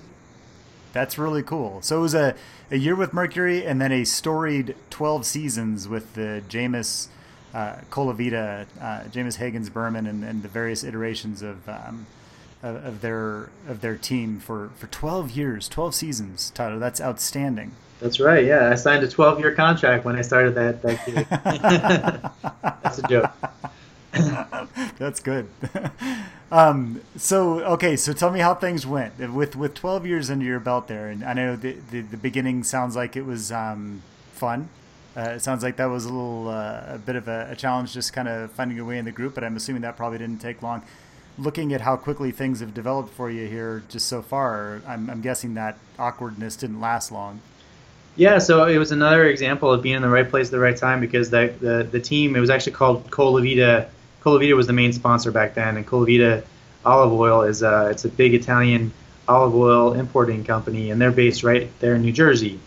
that's 0.91 1.19
really 1.19 1.43
cool. 1.43 1.83
So 1.83 1.99
it 1.99 2.01
was 2.01 2.15
a, 2.15 2.33
a 2.71 2.77
year 2.77 2.95
with 2.95 3.13
Mercury, 3.13 3.63
and 3.63 3.79
then 3.79 3.91
a 3.91 4.05
storied 4.05 4.75
twelve 4.89 5.23
seasons 5.23 5.87
with 5.87 6.15
the 6.15 6.41
Jamis 6.49 7.09
uh, 7.53 7.75
Colavita, 7.89 8.65
uh, 8.79 9.01
Jamis 9.09 9.37
Hagens 9.37 9.71
Berman, 9.71 10.07
and, 10.07 10.23
and, 10.23 10.41
the 10.41 10.47
various 10.47 10.83
iterations 10.83 11.41
of, 11.41 11.67
um, 11.67 12.05
of, 12.63 12.85
of 12.85 13.01
their 13.01 13.49
of 13.67 13.81
their 13.81 13.97
team 13.97 14.39
for, 14.39 14.69
for 14.77 14.87
twelve 14.87 15.31
years, 15.31 15.67
twelve 15.67 15.93
seasons. 15.93 16.51
Tyler, 16.51 16.79
that's 16.79 17.01
outstanding. 17.01 17.73
That's 18.01 18.19
right. 18.19 18.43
Yeah, 18.43 18.71
I 18.71 18.75
signed 18.75 19.03
a 19.03 19.07
12-year 19.07 19.53
contract 19.53 20.05
when 20.05 20.15
I 20.15 20.21
started 20.21 20.55
that 20.55 20.81
that 20.81 21.05
gig. 21.05 21.27
That's 22.81 22.97
a 22.97 23.07
joke. 23.07 23.31
That's 24.97 25.19
good. 25.19 25.47
um, 26.51 27.01
so 27.15 27.61
okay, 27.61 27.95
so 27.95 28.11
tell 28.11 28.31
me 28.31 28.39
how 28.39 28.55
things 28.55 28.87
went 28.87 29.19
with 29.19 29.55
with 29.55 29.75
12 29.75 30.07
years 30.07 30.31
under 30.31 30.43
your 30.43 30.59
belt 30.59 30.87
there, 30.87 31.09
and 31.09 31.23
I 31.23 31.33
know 31.33 31.55
the 31.55 31.77
the, 31.91 32.01
the 32.01 32.17
beginning 32.17 32.63
sounds 32.63 32.95
like 32.95 33.15
it 33.15 33.25
was 33.25 33.51
um, 33.51 34.01
fun. 34.33 34.69
Uh, 35.15 35.21
it 35.21 35.41
sounds 35.41 35.63
like 35.63 35.75
that 35.77 35.85
was 35.85 36.05
a 36.05 36.09
little 36.09 36.47
uh, 36.47 36.83
a 36.87 36.97
bit 36.97 37.15
of 37.15 37.27
a, 37.27 37.49
a 37.51 37.55
challenge, 37.55 37.93
just 37.93 38.13
kind 38.13 38.27
of 38.27 38.51
finding 38.51 38.77
your 38.77 38.85
way 38.85 38.97
in 38.97 39.05
the 39.05 39.11
group. 39.11 39.35
But 39.35 39.43
I'm 39.43 39.55
assuming 39.55 39.81
that 39.81 39.97
probably 39.97 40.17
didn't 40.17 40.39
take 40.39 40.61
long. 40.61 40.83
Looking 41.37 41.73
at 41.73 41.81
how 41.81 41.97
quickly 41.97 42.31
things 42.31 42.59
have 42.59 42.73
developed 42.73 43.13
for 43.13 43.29
you 43.29 43.47
here, 43.47 43.83
just 43.89 44.07
so 44.07 44.21
far, 44.21 44.81
I'm, 44.87 45.09
I'm 45.09 45.21
guessing 45.21 45.53
that 45.55 45.77
awkwardness 45.97 46.55
didn't 46.55 46.81
last 46.81 47.11
long. 47.11 47.41
Yeah, 48.15 48.37
so 48.39 48.65
it 48.65 48.77
was 48.77 48.91
another 48.91 49.25
example 49.25 49.71
of 49.71 49.81
being 49.81 49.95
in 49.95 50.01
the 50.01 50.09
right 50.09 50.29
place 50.29 50.47
at 50.47 50.51
the 50.51 50.59
right 50.59 50.75
time 50.75 50.99
because 50.99 51.29
the 51.29 51.53
the, 51.59 51.87
the 51.89 51.99
team 51.99 52.35
it 52.35 52.39
was 52.39 52.49
actually 52.49 52.73
called 52.73 53.09
Colavita. 53.09 53.87
Colavita 54.21 54.55
was 54.55 54.67
the 54.67 54.73
main 54.73 54.93
sponsor 54.93 55.31
back 55.31 55.55
then, 55.55 55.77
and 55.77 55.87
Colavita 55.87 56.43
Olive 56.85 57.13
Oil 57.13 57.41
is 57.43 57.63
a 57.63 57.87
it's 57.89 58.05
a 58.05 58.09
big 58.09 58.33
Italian 58.33 58.93
olive 59.27 59.55
oil 59.55 59.93
importing 59.93 60.43
company, 60.43 60.91
and 60.91 61.01
they're 61.01 61.11
based 61.11 61.43
right 61.43 61.69
there 61.79 61.95
in 61.95 62.01
New 62.01 62.11
Jersey. 62.11 62.59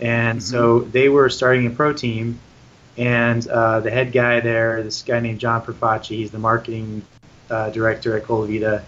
And 0.00 0.38
mm-hmm. 0.38 0.50
so 0.50 0.80
they 0.80 1.08
were 1.08 1.28
starting 1.28 1.66
a 1.66 1.70
pro 1.70 1.92
team, 1.92 2.38
and 2.96 3.46
uh, 3.48 3.80
the 3.80 3.90
head 3.90 4.12
guy 4.12 4.40
there, 4.40 4.82
this 4.82 5.02
guy 5.02 5.20
named 5.20 5.40
John 5.40 5.62
Profaci, 5.62 6.16
he's 6.16 6.30
the 6.30 6.38
marketing 6.38 7.02
uh, 7.50 7.70
director 7.70 8.16
at 8.16 8.24
Colavita. 8.24 8.82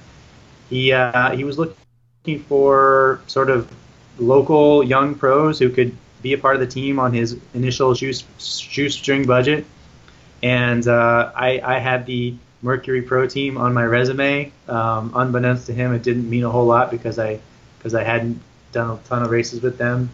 He 0.68 0.92
uh, 0.92 1.34
he 1.34 1.44
was 1.44 1.58
looking 1.58 2.44
for 2.48 3.20
sort 3.26 3.50
of 3.50 3.70
local 4.18 4.84
young 4.84 5.14
pros 5.14 5.58
who 5.58 5.70
could 5.70 5.96
be 6.22 6.32
a 6.32 6.38
part 6.38 6.54
of 6.54 6.60
the 6.60 6.66
team 6.66 6.98
on 6.98 7.12
his 7.12 7.38
initial 7.54 7.94
shoe, 7.94 8.12
shoestring 8.38 9.26
budget. 9.26 9.64
And 10.42 10.86
uh, 10.86 11.32
I, 11.34 11.60
I, 11.64 11.78
had 11.78 12.06
the 12.06 12.34
Mercury 12.62 13.02
Pro 13.02 13.26
team 13.26 13.56
on 13.58 13.74
my 13.74 13.84
resume. 13.84 14.52
Um, 14.68 15.12
unbeknownst 15.14 15.66
to 15.66 15.72
him, 15.72 15.94
it 15.94 16.02
didn't 16.02 16.28
mean 16.28 16.44
a 16.44 16.50
whole 16.50 16.66
lot 16.66 16.90
because 16.90 17.18
I 17.18 17.40
because 17.78 17.94
I 17.94 18.04
hadn't 18.04 18.40
done 18.72 18.90
a 18.90 19.08
ton 19.08 19.22
of 19.22 19.30
races 19.30 19.62
with 19.62 19.78
them. 19.78 20.10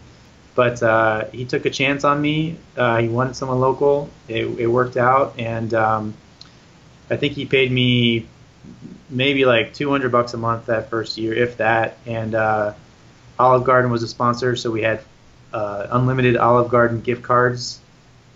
But 0.57 0.81
uh, 0.81 1.25
he 1.25 1.45
took 1.45 1.67
a 1.67 1.69
chance 1.69 2.03
on 2.03 2.19
me. 2.19 2.57
Uh, 2.75 2.97
he 2.97 3.09
wanted 3.09 3.35
someone 3.35 3.59
local. 3.59 4.09
It, 4.27 4.45
it 4.59 4.65
worked 4.65 4.97
out, 4.97 5.35
and 5.37 5.71
um, 5.75 6.15
I 7.11 7.15
think 7.15 7.33
he 7.33 7.45
paid 7.45 7.71
me 7.71 8.25
maybe 9.07 9.45
like 9.45 9.75
200 9.75 10.11
bucks 10.11 10.33
a 10.33 10.37
month 10.37 10.65
that 10.65 10.89
first 10.89 11.15
year, 11.19 11.35
if 11.35 11.57
that. 11.57 11.99
And 12.07 12.33
uh, 12.33 12.73
Olive 13.37 13.65
Garden 13.65 13.91
was 13.91 14.01
a 14.01 14.07
sponsor, 14.07 14.55
so 14.55 14.71
we 14.71 14.81
had 14.81 15.03
uh, 15.53 15.85
unlimited 15.91 16.37
Olive 16.37 16.69
Garden 16.69 17.01
gift 17.01 17.21
cards. 17.21 17.79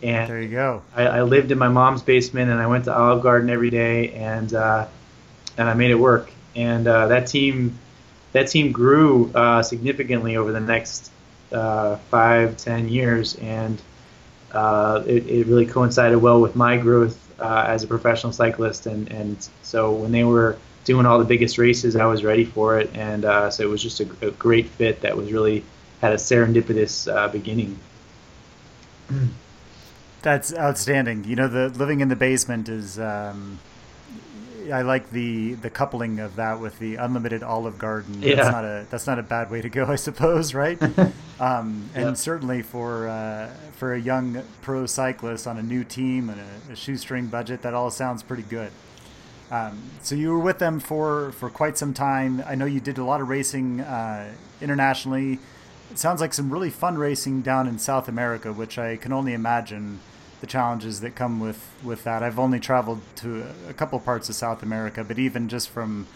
And 0.03 0.29
there 0.29 0.43
you 0.43 0.49
go. 0.49 0.83
I, 0.95 1.07
I, 1.07 1.21
lived 1.23 1.51
in 1.51 1.57
my 1.57 1.69
mom's 1.69 2.03
basement, 2.03 2.51
and 2.51 2.59
I 2.59 2.67
went 2.67 2.85
to 2.85 2.95
Olive 2.95 3.23
Garden 3.23 3.49
every 3.49 3.71
day, 3.71 4.11
and 4.11 4.53
uh, 4.53 4.85
and 5.57 5.67
I 5.67 5.73
made 5.73 5.89
it 5.89 5.95
work. 5.95 6.31
And 6.55 6.87
uh, 6.87 7.07
that 7.07 7.25
team, 7.25 7.79
that 8.33 8.47
team 8.49 8.71
grew 8.71 9.31
uh, 9.33 9.63
significantly 9.63 10.35
over 10.35 10.51
the 10.51 10.59
next 10.59 11.11
uh, 11.51 11.97
five, 12.09 12.57
ten 12.57 12.89
years, 12.89 13.35
and 13.35 13.81
uh, 14.51 15.03
it, 15.05 15.27
it 15.27 15.47
really 15.47 15.65
coincided 15.65 16.17
well 16.17 16.41
with 16.41 16.55
my 16.55 16.77
growth 16.77 17.17
as 17.39 17.83
a 17.83 17.87
professional 17.87 18.33
cyclist. 18.33 18.85
And 18.85 19.11
and 19.11 19.49
so 19.61 19.91
when 19.91 20.11
they 20.11 20.23
were 20.23 20.57
doing 20.83 21.05
all 21.05 21.19
the 21.19 21.25
biggest 21.25 21.57
races, 21.57 21.95
I 21.95 22.05
was 22.05 22.23
ready 22.23 22.45
for 22.45 22.79
it, 22.79 22.89
and 22.93 23.25
uh, 23.25 23.49
so 23.49 23.63
it 23.63 23.69
was 23.69 23.81
just 23.81 23.99
a, 23.99 24.27
a, 24.27 24.31
great 24.31 24.67
fit 24.67 25.01
that 25.01 25.15
was 25.15 25.31
really 25.31 25.63
had 26.01 26.11
a 26.11 26.17
serendipitous 26.17 27.13
uh, 27.13 27.27
beginning. 27.27 27.79
That's 30.21 30.53
outstanding. 30.53 31.23
You 31.25 31.35
know, 31.35 31.47
the 31.47 31.69
living 31.69 32.01
in 32.01 32.09
the 32.09 32.15
basement 32.15 32.69
is. 32.69 32.99
Um, 32.99 33.59
I 34.71 34.81
like 34.81 35.11
the 35.11 35.53
the 35.55 35.69
coupling 35.69 36.19
of 36.19 36.35
that 36.35 36.59
with 36.59 36.77
the 36.79 36.95
unlimited 36.95 37.43
Olive 37.43 37.77
Garden. 37.77 38.21
Yeah. 38.21 38.35
That's 38.35 38.51
not 38.51 38.65
a 38.65 38.85
that's 38.89 39.07
not 39.07 39.19
a 39.19 39.23
bad 39.23 39.49
way 39.49 39.61
to 39.61 39.69
go, 39.69 39.85
I 39.85 39.95
suppose, 39.95 40.53
right? 40.53 40.81
um, 41.39 41.89
and 41.95 42.07
yep. 42.07 42.17
certainly 42.17 42.61
for 42.61 43.07
uh, 43.07 43.49
for 43.73 43.93
a 43.93 43.99
young 43.99 44.43
pro 44.61 44.85
cyclist 44.85 45.47
on 45.47 45.57
a 45.57 45.63
new 45.63 45.83
team 45.83 46.29
and 46.29 46.39
a, 46.39 46.73
a 46.73 46.75
shoestring 46.75 47.27
budget, 47.27 47.61
that 47.61 47.73
all 47.73 47.89
sounds 47.89 48.23
pretty 48.23 48.43
good. 48.43 48.71
Um, 49.51 49.81
so 50.01 50.15
you 50.15 50.29
were 50.31 50.39
with 50.39 50.59
them 50.59 50.79
for, 50.79 51.33
for 51.33 51.49
quite 51.49 51.77
some 51.77 51.93
time. 51.93 52.41
I 52.47 52.55
know 52.55 52.65
you 52.65 52.79
did 52.79 52.97
a 52.97 53.03
lot 53.03 53.19
of 53.19 53.27
racing 53.27 53.81
uh, 53.81 54.31
internationally. 54.61 55.39
It 55.91 55.99
sounds 55.99 56.21
like 56.21 56.33
some 56.33 56.49
really 56.49 56.69
fun 56.69 56.97
racing 56.97 57.41
down 57.41 57.67
in 57.67 57.77
South 57.77 58.07
America, 58.07 58.53
which 58.53 58.79
I 58.79 58.95
can 58.95 59.11
only 59.11 59.33
imagine 59.33 59.99
the 60.41 60.47
challenges 60.47 61.01
that 61.01 61.15
come 61.15 61.39
with, 61.39 61.71
with 61.83 62.03
that. 62.03 62.23
I've 62.23 62.39
only 62.39 62.59
traveled 62.59 63.01
to 63.17 63.45
a 63.69 63.73
couple 63.73 63.99
parts 63.99 64.27
of 64.27 64.35
South 64.35 64.63
America, 64.63 65.03
but 65.03 65.17
even 65.17 65.47
just 65.47 65.69
from 65.69 66.07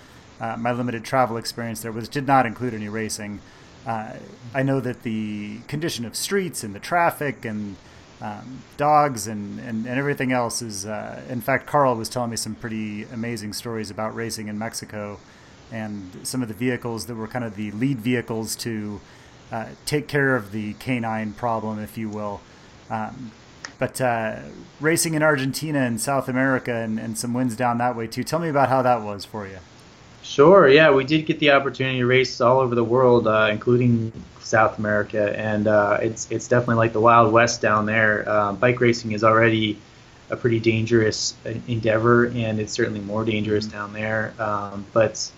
uh, 0.41 0.57
my 0.57 0.71
limited 0.71 1.03
travel 1.03 1.37
experience 1.37 1.81
there, 1.81 1.91
which 1.91 2.09
did 2.09 2.27
not 2.27 2.45
include 2.45 2.73
any 2.73 2.89
racing, 2.89 3.39
uh, 3.85 4.13
I 4.53 4.63
know 4.63 4.79
that 4.79 5.03
the 5.03 5.59
condition 5.67 6.05
of 6.05 6.15
streets 6.15 6.63
and 6.63 6.73
the 6.73 6.79
traffic 6.79 7.45
and 7.45 7.75
um, 8.19 8.63
dogs 8.77 9.27
and, 9.27 9.59
and, 9.59 9.85
and 9.85 9.99
everything 9.99 10.31
else 10.31 10.61
is. 10.61 10.85
Uh, 10.85 11.21
in 11.29 11.41
fact, 11.41 11.67
Carl 11.67 11.95
was 11.95 12.09
telling 12.09 12.31
me 12.31 12.37
some 12.37 12.55
pretty 12.55 13.03
amazing 13.03 13.53
stories 13.53 13.91
about 13.91 14.15
racing 14.15 14.47
in 14.47 14.57
Mexico 14.57 15.19
and 15.71 16.19
some 16.23 16.41
of 16.41 16.47
the 16.47 16.53
vehicles 16.53 17.05
that 17.05 17.15
were 17.15 17.27
kind 17.27 17.45
of 17.45 17.55
the 17.55 17.71
lead 17.71 17.99
vehicles 17.99 18.55
to 18.55 19.01
uh, 19.51 19.67
take 19.85 20.07
care 20.07 20.35
of 20.35 20.51
the 20.51 20.73
canine 20.75 21.33
problem, 21.33 21.79
if 21.79 21.97
you 21.97 22.09
will. 22.09 22.41
Um, 22.89 23.31
but 23.77 23.99
uh, 24.01 24.37
racing 24.79 25.13
in 25.13 25.23
Argentina 25.23 25.79
and 25.79 25.99
South 25.99 26.27
America 26.29 26.73
and, 26.73 26.99
and 26.99 27.17
some 27.17 27.33
wins 27.33 27.55
down 27.55 27.77
that 27.79 27.95
way 27.95 28.07
too. 28.07 28.23
Tell 28.23 28.39
me 28.39 28.49
about 28.49 28.69
how 28.69 28.81
that 28.81 29.01
was 29.01 29.25
for 29.25 29.47
you. 29.47 29.57
Sure. 30.23 30.67
Yeah, 30.67 30.91
we 30.91 31.03
did 31.03 31.27
get 31.27 31.39
the 31.39 31.51
opportunity 31.51 31.99
to 31.99 32.05
race 32.05 32.41
all 32.41 32.59
over 32.59 32.73
the 32.73 32.83
world, 32.83 33.27
uh, 33.27 33.47
including 33.51 34.11
South 34.39 34.79
America, 34.79 35.37
and 35.37 35.67
uh, 35.67 35.99
it's 36.01 36.29
it's 36.31 36.47
definitely 36.47 36.75
like 36.75 36.93
the 36.93 36.99
Wild 36.99 37.31
West 37.31 37.61
down 37.61 37.85
there. 37.85 38.27
Um, 38.27 38.55
bike 38.55 38.79
racing 38.81 39.11
is 39.11 39.23
already 39.23 39.77
a 40.31 40.35
pretty 40.35 40.59
dangerous 40.59 41.35
endeavor, 41.67 42.25
and 42.25 42.59
it's 42.59 42.73
certainly 42.73 43.01
more 43.01 43.23
dangerous 43.23 43.67
down 43.67 43.93
there. 43.93 44.33
Um, 44.39 44.85
but 44.93 45.31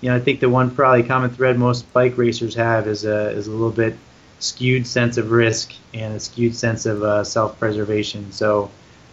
you 0.00 0.10
know, 0.10 0.16
I 0.16 0.20
think 0.20 0.40
the 0.40 0.50
one 0.50 0.70
probably 0.70 1.02
common 1.02 1.30
thread 1.30 1.58
most 1.58 1.90
bike 1.94 2.18
racers 2.18 2.54
have 2.56 2.86
is 2.86 3.06
a 3.06 3.30
is 3.30 3.46
a 3.46 3.50
little 3.50 3.70
bit 3.70 3.96
skewed 4.38 4.86
sense 4.86 5.16
of 5.16 5.30
risk 5.30 5.72
and 5.94 6.14
a 6.14 6.20
skewed 6.20 6.54
sense 6.54 6.86
of 6.86 7.02
uh, 7.02 7.24
self-preservation. 7.24 8.32
So 8.32 8.70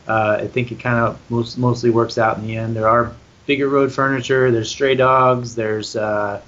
uh, 0.07 0.37
I 0.41 0.47
think 0.47 0.71
it 0.71 0.79
kind 0.79 0.99
of 0.99 1.19
most, 1.29 1.57
mostly 1.57 1.89
works 1.89 2.17
out 2.17 2.37
in 2.37 2.45
the 2.45 2.57
end. 2.57 2.75
There 2.75 2.87
are 2.87 3.13
bigger 3.45 3.69
road 3.69 3.91
furniture. 3.91 4.51
There's 4.51 4.69
stray 4.69 4.95
dogs. 4.95 5.55
There's 5.55 5.95
uh, 5.95 6.41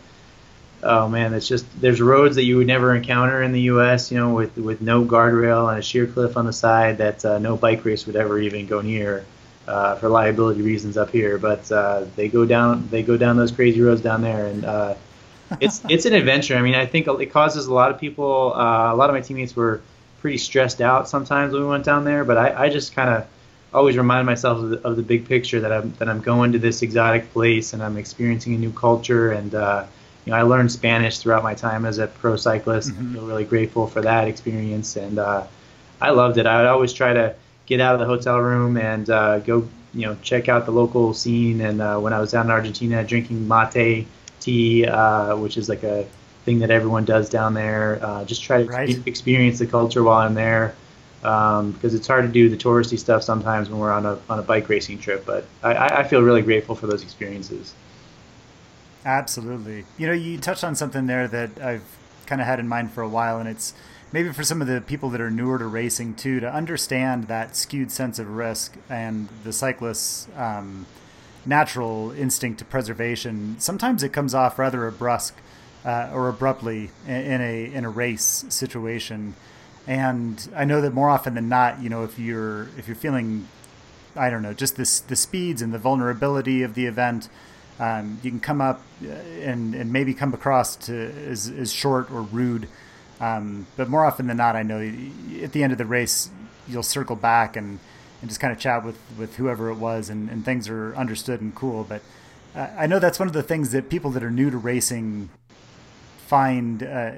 oh 0.84 1.10
man, 1.10 1.34
it's 1.34 1.48
just 1.48 1.66
there's 1.82 2.02
roads 2.02 2.36
that 2.36 2.44
you 2.44 2.58
would 2.58 2.68
never 2.68 2.96
encounter 2.96 3.42
in 3.42 3.52
the 3.52 3.62
U.S. 3.62 4.12
You 4.12 4.20
know, 4.20 4.34
with 4.34 4.56
with 4.58 4.82
no 4.82 5.04
guardrail 5.04 5.70
and 5.70 5.80
a 5.80 5.82
sheer 5.82 6.08
cliff 6.08 6.38
on 6.38 6.46
the 6.46 6.54
side 6.54 6.98
that 7.00 7.24
uh, 7.26 7.40
no 7.40 7.58
bike 7.58 7.84
race 7.86 8.06
would 8.06 8.16
ever 8.16 8.40
even 8.40 8.68
go 8.68 8.82
near 8.82 9.26
uh, 9.68 9.96
for 9.96 10.10
liability 10.10 10.62
reasons 10.62 10.98
up 10.98 11.10
here. 11.10 11.38
But 11.38 11.72
uh, 11.72 12.06
they 12.16 12.28
go 12.28 12.46
down 12.46 12.88
they 12.90 13.04
go 13.04 13.18
down 13.18 13.38
those 13.38 13.52
crazy 13.52 13.82
roads 13.82 14.02
down 14.02 14.22
there, 14.22 14.48
and 14.48 14.66
it's 15.60 15.82
it's 15.90 16.06
an 16.06 16.14
adventure. 16.14 16.56
I 16.56 16.62
mean, 16.62 16.76
I 16.76 16.86
think 16.86 17.08
it 17.08 17.32
causes 17.32 17.68
a 17.68 17.74
lot 17.74 17.92
of 17.92 18.00
people. 18.00 18.54
Uh, 18.56 18.94
a 18.94 18.96
lot 18.96 19.10
of 19.10 19.14
my 19.16 19.22
teammates 19.22 19.56
were 19.56 19.82
pretty 20.22 20.38
stressed 20.38 20.82
out 20.82 21.08
sometimes 21.08 21.54
when 21.54 21.62
we 21.62 21.68
went 21.68 21.86
down 21.86 22.04
there, 22.04 22.24
but 22.24 22.38
I, 22.38 22.66
I 22.66 22.70
just 22.70 22.94
kind 22.96 23.10
of 23.10 23.28
always 23.74 23.98
remind 23.98 24.26
myself 24.26 24.58
of 24.60 24.70
the, 24.70 24.88
of 24.88 24.96
the, 24.96 25.04
big 25.04 25.28
picture 25.28 25.60
that 25.60 25.72
I'm 25.72 25.94
that 26.00 26.10
I'm 26.10 26.22
going 26.22 26.54
to 26.54 26.60
this 26.60 26.82
exotic 26.82 27.32
place 27.34 27.74
and 27.74 27.84
I'm 27.84 27.98
experiencing 27.98 28.56
a 28.56 28.58
new 28.58 28.72
culture 28.72 29.34
and 29.34 29.54
uh, 29.54 29.86
you 30.26 30.32
know 30.32 30.38
I 30.38 30.44
learned 30.44 30.72
Spanish 30.72 31.20
throughout 31.20 31.44
my 31.44 31.54
time 31.54 31.86
as 31.86 31.98
a 32.00 32.08
pro 32.08 32.38
cyclist. 32.38 32.90
Mm-hmm. 32.90 33.10
I 33.10 33.14
feel 33.14 33.28
really 33.28 33.44
grateful 33.44 33.88
for 33.88 34.02
that 34.02 34.28
experience 34.28 34.96
and 34.96 35.20
uh, 35.20 35.46
I 36.02 36.12
loved 36.12 36.38
it. 36.38 36.46
I 36.46 36.58
would 36.58 36.68
always 36.68 36.94
try 36.94 37.14
to 37.14 37.36
get 37.66 37.82
out 37.82 37.94
of 37.96 38.00
the 38.00 38.06
hotel 38.06 38.40
room 38.40 38.78
and 38.78 39.10
uh, 39.10 39.40
go 39.40 39.68
you 39.94 40.06
know 40.08 40.18
check 40.22 40.50
out 40.50 40.66
the 40.66 40.72
local 40.72 41.14
scene. 41.14 41.62
And 41.62 41.82
uh, 41.82 42.00
when 42.00 42.14
I 42.14 42.20
was 42.20 42.32
down 42.32 42.46
in 42.46 42.52
Argentina, 42.52 43.04
drinking 43.04 43.48
mate 43.48 44.08
uh, 44.48 45.36
which 45.38 45.58
is 45.58 45.70
like 45.70 45.84
a 45.84 46.08
thing 46.46 46.60
that 46.60 46.70
everyone 46.70 47.06
does 47.06 47.30
down 47.30 47.54
there. 47.54 48.00
Uh, 48.02 48.24
just 48.26 48.44
try 48.44 48.64
to 48.64 48.70
right. 48.70 49.08
experience 49.08 49.60
the 49.60 49.68
culture 49.68 50.04
while 50.04 50.20
I'm 50.20 50.36
there 50.36 50.76
um, 51.24 51.72
because 51.72 51.94
it's 51.94 52.08
hard 52.08 52.26
to 52.26 52.32
do 52.32 52.50
the 52.50 52.58
touristy 52.58 53.00
stuff 53.00 53.24
sometimes 53.24 53.70
when 53.70 53.80
we're 53.80 53.92
on 53.92 54.06
a 54.06 54.20
on 54.30 54.40
a 54.40 54.44
bike 54.44 54.70
racing 54.70 55.00
trip. 55.00 55.26
But 55.26 55.46
I, 55.64 56.00
I 56.00 56.04
feel 56.04 56.22
really 56.22 56.42
grateful 56.42 56.76
for 56.76 56.88
those 56.88 57.04
experiences. 57.04 57.74
Absolutely. 59.04 59.86
You 59.98 60.08
know, 60.08 60.14
you 60.14 60.38
touched 60.40 60.64
on 60.64 60.76
something 60.76 61.08
there 61.08 61.28
that 61.28 61.60
I've 61.60 61.84
kind 62.26 62.42
of 62.42 62.48
had 62.48 62.60
in 62.60 62.68
mind 62.68 62.92
for 62.92 63.02
a 63.02 63.10
while, 63.10 63.40
and 63.40 63.48
it's 63.50 63.74
maybe 64.12 64.32
for 64.32 64.44
some 64.44 64.62
of 64.62 64.68
the 64.68 64.82
people 64.82 65.10
that 65.10 65.22
are 65.22 65.32
newer 65.32 65.60
to 65.60 65.66
racing 65.66 66.16
too 66.16 66.40
to 66.40 66.52
understand 66.52 67.26
that 67.26 67.56
skewed 67.56 67.92
sense 67.92 68.18
of 68.18 68.30
risk 68.30 68.78
and 68.90 69.28
the 69.44 69.52
cyclist's 69.52 70.28
um, 70.36 70.86
natural 71.46 72.12
instinct 72.12 72.60
to 72.60 72.66
preservation. 72.66 73.56
Sometimes 73.60 74.04
it 74.04 74.10
comes 74.10 74.34
off 74.34 74.58
rather 74.60 74.90
brusque 74.92 75.36
uh, 75.86 76.10
or 76.14 76.28
abruptly 76.30 76.90
in 77.08 77.42
a 77.42 77.72
in 77.74 77.86
a 77.86 77.90
race 77.90 78.46
situation. 78.50 79.36
And 79.88 80.50
I 80.56 80.66
know 80.66 80.82
that 80.82 80.94
more 80.94 81.10
often 81.10 81.36
than 81.36 81.48
not, 81.48 81.82
you 81.82 81.90
know, 81.90 82.04
if 82.04 82.18
you're 82.18 82.70
if 82.78 82.88
you're 82.88 82.96
feeling, 82.96 83.48
I 84.16 84.30
don't 84.30 84.42
know, 84.42 84.54
just 84.54 84.78
this 84.78 85.00
the 85.00 85.16
speeds 85.16 85.62
and 85.62 85.74
the 85.74 85.78
vulnerability 85.78 86.64
of 86.64 86.74
the 86.74 86.86
event, 86.86 87.30
um, 87.80 88.20
you 88.24 88.32
can 88.32 88.40
come 88.40 88.62
up 88.62 88.82
uh, 89.04 89.10
and 89.10 89.76
and 89.76 89.94
maybe 89.94 90.14
come 90.14 90.34
across 90.34 90.76
to 90.88 91.12
as, 91.28 91.50
as 91.50 91.72
short 91.72 92.10
or 92.12 92.22
rude. 92.22 92.68
Um, 93.22 93.68
but 93.78 93.88
more 93.88 94.06
often 94.06 94.28
than 94.28 94.38
not, 94.38 94.56
I 94.56 94.64
know 94.64 94.80
at 95.44 95.52
the 95.54 95.64
end 95.64 95.72
of 95.72 95.78
the 95.78 95.86
race, 95.86 96.30
you'll 96.68 96.84
circle 96.84 97.16
back 97.16 97.56
and, 97.56 97.80
and 98.26 98.30
just 98.32 98.42
kind 98.42 98.52
of 98.52 98.58
chat 98.58 98.84
with, 98.84 98.98
with 99.20 99.36
whoever 99.36 99.70
it 99.70 99.76
was, 99.76 100.10
and, 100.10 100.32
and 100.32 100.44
things 100.44 100.68
are 100.68 100.96
understood 100.96 101.42
and 101.42 101.54
cool. 101.54 101.84
But 101.84 102.02
uh, 102.56 102.70
I 102.76 102.88
know 102.88 102.98
that's 102.98 103.20
one 103.20 103.28
of 103.28 103.36
the 103.36 103.44
things 103.44 103.72
that 103.72 103.88
people 103.88 104.10
that 104.12 104.24
are 104.24 104.32
new 104.32 104.50
to 104.50 104.58
racing 104.58 105.30
find 106.26 106.82
uh, 106.82 107.12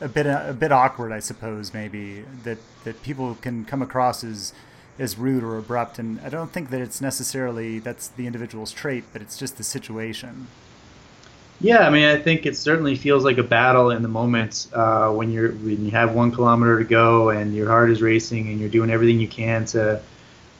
a 0.00 0.08
bit 0.08 0.26
a 0.26 0.56
bit 0.58 0.72
awkward, 0.72 1.12
I 1.12 1.20
suppose, 1.20 1.72
maybe 1.72 2.24
that 2.42 2.58
that 2.82 3.00
people 3.04 3.36
can 3.36 3.64
come 3.64 3.80
across 3.80 4.24
as 4.24 4.52
as 4.98 5.16
rude 5.16 5.44
or 5.44 5.56
abrupt, 5.56 6.00
and 6.00 6.18
I 6.22 6.30
don't 6.30 6.50
think 6.50 6.70
that 6.70 6.80
it's 6.80 7.00
necessarily 7.00 7.78
that's 7.78 8.08
the 8.08 8.26
individual's 8.26 8.72
trait, 8.72 9.04
but 9.12 9.22
it's 9.22 9.38
just 9.38 9.56
the 9.56 9.62
situation. 9.62 10.48
Yeah, 11.60 11.80
I 11.80 11.90
mean, 11.90 12.04
I 12.04 12.18
think 12.18 12.46
it 12.46 12.56
certainly 12.56 12.94
feels 12.94 13.24
like 13.24 13.38
a 13.38 13.42
battle 13.42 13.90
in 13.90 14.02
the 14.02 14.08
moment 14.08 14.68
uh, 14.72 15.10
when 15.10 15.32
you're 15.32 15.50
when 15.50 15.84
you 15.84 15.90
have 15.90 16.14
one 16.14 16.30
kilometer 16.30 16.78
to 16.78 16.84
go 16.84 17.30
and 17.30 17.54
your 17.54 17.66
heart 17.68 17.90
is 17.90 18.00
racing 18.00 18.48
and 18.48 18.60
you're 18.60 18.68
doing 18.68 18.90
everything 18.90 19.18
you 19.18 19.26
can 19.26 19.64
to 19.66 20.00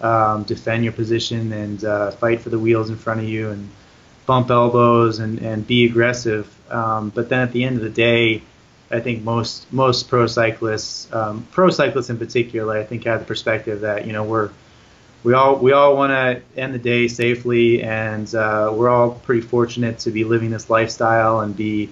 um, 0.01 0.43
defend 0.43 0.83
your 0.83 0.93
position 0.93 1.53
and 1.53 1.85
uh, 1.85 2.11
fight 2.11 2.41
for 2.41 2.51
the 2.51 2.59
wheels 2.59 2.91
in 2.91 2.97
front 2.97 3.21
of 3.21 3.29
you 3.29 3.51
and 3.51 3.69
bump 4.27 4.51
elbows 4.51 5.21
and, 5.21 5.39
and 5.39 5.67
be 5.67 5.87
aggressive. 5.87 6.53
Um, 6.71 7.11
but 7.11 7.29
then 7.29 7.41
at 7.43 7.53
the 7.53 7.63
end 7.63 7.77
of 7.77 7.83
the 7.83 7.91
day, 7.91 8.43
I 8.91 8.99
think 8.99 9.23
most 9.23 9.73
most 9.73 10.09
pro 10.09 10.27
cyclists, 10.27 11.13
um, 11.13 11.47
pro 11.53 11.71
cyclists 11.71 12.11
in 12.11 12.19
particular, 12.19 12.77
I 12.77 12.83
think 12.83 13.05
have 13.05 13.21
the 13.21 13.27
perspective 13.27 13.83
that 13.83 14.05
you 14.05 14.13
know 14.13 14.25
we're 14.25 14.51
we 15.25 15.35
all 15.35 15.57
we 15.57 15.73
all 15.73 15.97
want 15.97 16.11
to 16.11 16.61
end 16.61 16.75
the 16.75 16.79
day 16.79 17.09
safely, 17.09 17.83
and 17.83 18.33
uh, 18.35 18.73
we're 18.75 18.89
all 18.89 19.13
pretty 19.13 19.41
fortunate 19.41 19.99
to 20.01 20.11
be 20.11 20.25
living 20.25 20.51
this 20.51 20.71
lifestyle 20.71 21.41
and 21.41 21.57
be 21.57 21.91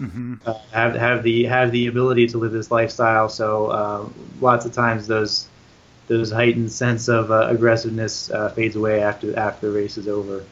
mm-hmm. 0.00 0.34
uh, 0.46 0.54
have 0.72 0.94
have 0.94 1.22
the 1.22 1.44
have 1.44 1.72
the 1.72 1.88
ability 1.88 2.26
to 2.28 2.38
live 2.38 2.52
this 2.52 2.70
lifestyle. 2.70 3.28
So 3.28 3.66
uh, 3.66 4.08
lots 4.40 4.66
of 4.66 4.72
times 4.72 5.06
those 5.06 5.48
those 6.06 6.30
heightened 6.30 6.72
sense 6.72 7.08
of 7.08 7.30
uh, 7.30 7.46
aggressiveness 7.48 8.30
uh, 8.30 8.48
fades 8.50 8.76
away 8.76 9.02
after 9.02 9.36
after 9.38 9.70
the 9.70 9.76
race 9.76 9.96
is 9.96 10.08
over. 10.08 10.44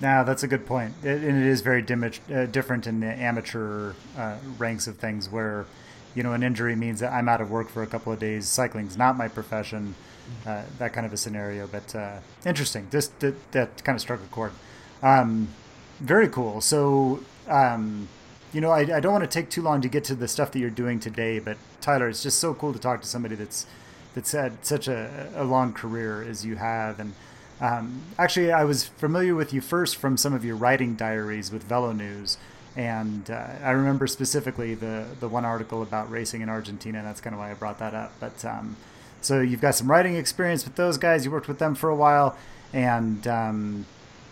Now 0.00 0.22
that's 0.22 0.42
a 0.42 0.48
good 0.48 0.66
point, 0.66 0.94
it, 1.02 1.22
and 1.22 1.42
it 1.42 1.46
is 1.46 1.60
very 1.60 1.82
dim- 1.82 2.04
uh, 2.04 2.46
different 2.46 2.86
in 2.86 3.00
the 3.00 3.12
amateur 3.12 3.94
uh, 4.16 4.36
ranks 4.56 4.86
of 4.86 4.96
things, 4.96 5.28
where 5.28 5.66
you 6.14 6.22
know 6.22 6.32
an 6.32 6.42
injury 6.42 6.76
means 6.76 7.00
that 7.00 7.12
I'm 7.12 7.28
out 7.28 7.40
of 7.40 7.50
work 7.50 7.68
for 7.68 7.82
a 7.82 7.86
couple 7.86 8.12
of 8.12 8.18
days. 8.18 8.46
Cycling's 8.46 8.96
not 8.96 9.16
my 9.16 9.26
profession, 9.26 9.94
uh, 10.46 10.62
that 10.78 10.92
kind 10.92 11.06
of 11.06 11.12
a 11.12 11.16
scenario. 11.16 11.66
But 11.66 11.94
uh, 11.94 12.18
interesting. 12.44 12.86
This 12.90 13.08
that, 13.20 13.52
that, 13.52 13.84
kind 13.84 13.96
of 13.96 14.00
struck 14.00 14.20
a 14.20 14.26
chord. 14.26 14.52
Um, 15.02 15.48
very 16.00 16.28
cool. 16.28 16.60
So 16.60 17.20
um, 17.48 18.08
you 18.52 18.60
know, 18.60 18.70
I, 18.70 18.80
I 18.80 19.00
don't 19.00 19.12
want 19.12 19.24
to 19.24 19.30
take 19.30 19.50
too 19.50 19.62
long 19.62 19.80
to 19.82 19.88
get 19.88 20.04
to 20.04 20.14
the 20.14 20.28
stuff 20.28 20.52
that 20.52 20.58
you're 20.58 20.70
doing 20.70 21.00
today, 21.00 21.38
but 21.38 21.58
Tyler, 21.80 22.08
it's 22.08 22.22
just 22.22 22.38
so 22.38 22.54
cool 22.54 22.72
to 22.72 22.78
talk 22.78 23.02
to 23.02 23.06
somebody 23.06 23.34
that's 23.34 23.66
that's 24.14 24.32
had 24.32 24.64
such 24.64 24.88
a, 24.88 25.30
a 25.36 25.44
long 25.44 25.72
career 25.72 26.22
as 26.22 26.44
you 26.44 26.56
have, 26.56 26.98
and 26.98 27.12
um, 27.60 28.02
actually, 28.18 28.52
I 28.52 28.64
was 28.64 28.84
familiar 28.84 29.34
with 29.34 29.52
you 29.52 29.60
first 29.60 29.96
from 29.96 30.16
some 30.16 30.32
of 30.32 30.44
your 30.44 30.56
writing 30.56 30.94
diaries 30.94 31.50
with 31.50 31.64
Velo 31.64 31.92
News, 31.92 32.38
and 32.76 33.28
uh, 33.30 33.48
I 33.62 33.70
remember 33.70 34.06
specifically 34.06 34.74
the 34.74 35.06
the 35.18 35.28
one 35.28 35.44
article 35.44 35.82
about 35.82 36.10
racing 36.10 36.40
in 36.40 36.48
Argentina. 36.48 37.02
That's 37.02 37.20
kind 37.20 37.34
of 37.34 37.40
why 37.40 37.50
I 37.50 37.54
brought 37.54 37.78
that 37.80 37.94
up. 37.94 38.12
But 38.20 38.44
um, 38.44 38.76
so 39.20 39.40
you've 39.40 39.60
got 39.60 39.74
some 39.74 39.90
writing 39.90 40.16
experience 40.16 40.64
with 40.64 40.76
those 40.76 40.98
guys. 40.98 41.24
You 41.24 41.30
worked 41.30 41.48
with 41.48 41.58
them 41.58 41.74
for 41.74 41.90
a 41.90 41.96
while, 41.96 42.36
and 42.72 43.26
um, 43.26 43.86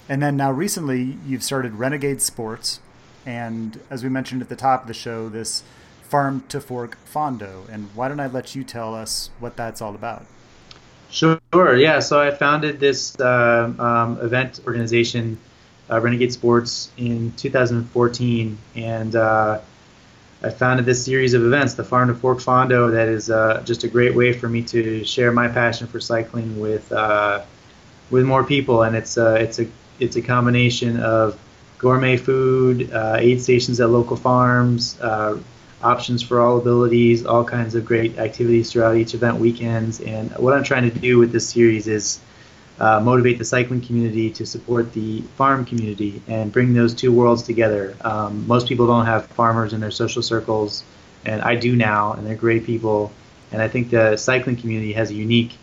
and 0.08 0.22
then 0.22 0.36
now 0.36 0.52
recently 0.52 1.18
you've 1.26 1.42
started 1.42 1.74
Renegade 1.74 2.22
Sports, 2.22 2.80
and 3.24 3.80
as 3.90 4.02
we 4.02 4.08
mentioned 4.08 4.42
at 4.42 4.48
the 4.48 4.56
top 4.56 4.82
of 4.82 4.88
the 4.88 4.94
show, 4.94 5.28
this 5.28 5.62
farm 6.02 6.44
to 6.48 6.60
fork 6.60 6.96
fondo. 7.04 7.68
And 7.70 7.90
why 7.94 8.08
don't 8.08 8.20
I 8.20 8.26
let 8.26 8.54
you 8.54 8.64
tell 8.64 8.94
us 8.94 9.30
what 9.40 9.56
that's 9.56 9.82
all 9.82 9.94
about? 9.94 10.24
Sure. 11.10 11.40
Yeah. 11.76 12.00
So 12.00 12.20
I 12.20 12.30
founded 12.30 12.80
this 12.80 13.18
uh, 13.18 13.72
um, 13.78 14.18
event 14.20 14.60
organization, 14.66 15.38
uh, 15.90 16.00
Renegade 16.00 16.32
Sports, 16.32 16.90
in 16.96 17.32
2014, 17.32 18.58
and 18.74 19.16
uh, 19.16 19.60
I 20.42 20.50
founded 20.50 20.86
this 20.86 21.04
series 21.04 21.34
of 21.34 21.44
events, 21.44 21.74
the 21.74 21.84
Farm 21.84 22.08
to 22.08 22.14
Fork 22.14 22.38
Fondo, 22.38 22.90
that 22.92 23.08
is 23.08 23.30
uh, 23.30 23.62
just 23.64 23.84
a 23.84 23.88
great 23.88 24.14
way 24.14 24.32
for 24.32 24.48
me 24.48 24.62
to 24.64 25.04
share 25.04 25.32
my 25.32 25.48
passion 25.48 25.86
for 25.86 25.98
cycling 25.98 26.60
with 26.60 26.90
uh, 26.92 27.42
with 28.10 28.24
more 28.24 28.44
people. 28.44 28.82
And 28.82 28.94
it's 28.94 29.16
uh, 29.16 29.36
it's 29.40 29.58
a 29.58 29.66
it's 29.98 30.16
a 30.16 30.22
combination 30.22 31.00
of 31.00 31.38
gourmet 31.78 32.16
food, 32.16 32.90
aid 32.92 33.40
stations 33.40 33.80
at 33.80 33.90
local 33.90 34.16
farms 34.16 34.98
options 35.82 36.22
for 36.22 36.40
all 36.40 36.58
abilities, 36.58 37.24
all 37.26 37.44
kinds 37.44 37.74
of 37.74 37.84
great 37.84 38.18
activities 38.18 38.72
throughout 38.72 38.96
each 38.96 39.14
event 39.14 39.38
weekends. 39.38 40.00
And 40.00 40.30
what 40.32 40.54
I'm 40.54 40.64
trying 40.64 40.90
to 40.90 40.98
do 40.98 41.18
with 41.18 41.32
this 41.32 41.48
series 41.48 41.86
is 41.86 42.20
uh, 42.78 43.00
motivate 43.00 43.38
the 43.38 43.44
cycling 43.44 43.80
community 43.80 44.30
to 44.30 44.44
support 44.44 44.92
the 44.92 45.22
farm 45.36 45.64
community 45.64 46.22
and 46.28 46.52
bring 46.52 46.74
those 46.74 46.94
two 46.94 47.12
worlds 47.12 47.42
together. 47.42 47.96
Um, 48.02 48.46
most 48.46 48.68
people 48.68 48.86
don't 48.86 49.06
have 49.06 49.26
farmers 49.26 49.72
in 49.72 49.80
their 49.80 49.90
social 49.90 50.22
circles, 50.22 50.84
and 51.24 51.40
I 51.42 51.56
do 51.56 51.74
now, 51.74 52.12
and 52.12 52.26
they're 52.26 52.34
great 52.34 52.66
people. 52.66 53.12
And 53.52 53.62
I 53.62 53.68
think 53.68 53.90
the 53.90 54.16
cycling 54.16 54.56
community 54.56 54.92
has 54.92 55.10
a 55.10 55.14
unique 55.14 55.56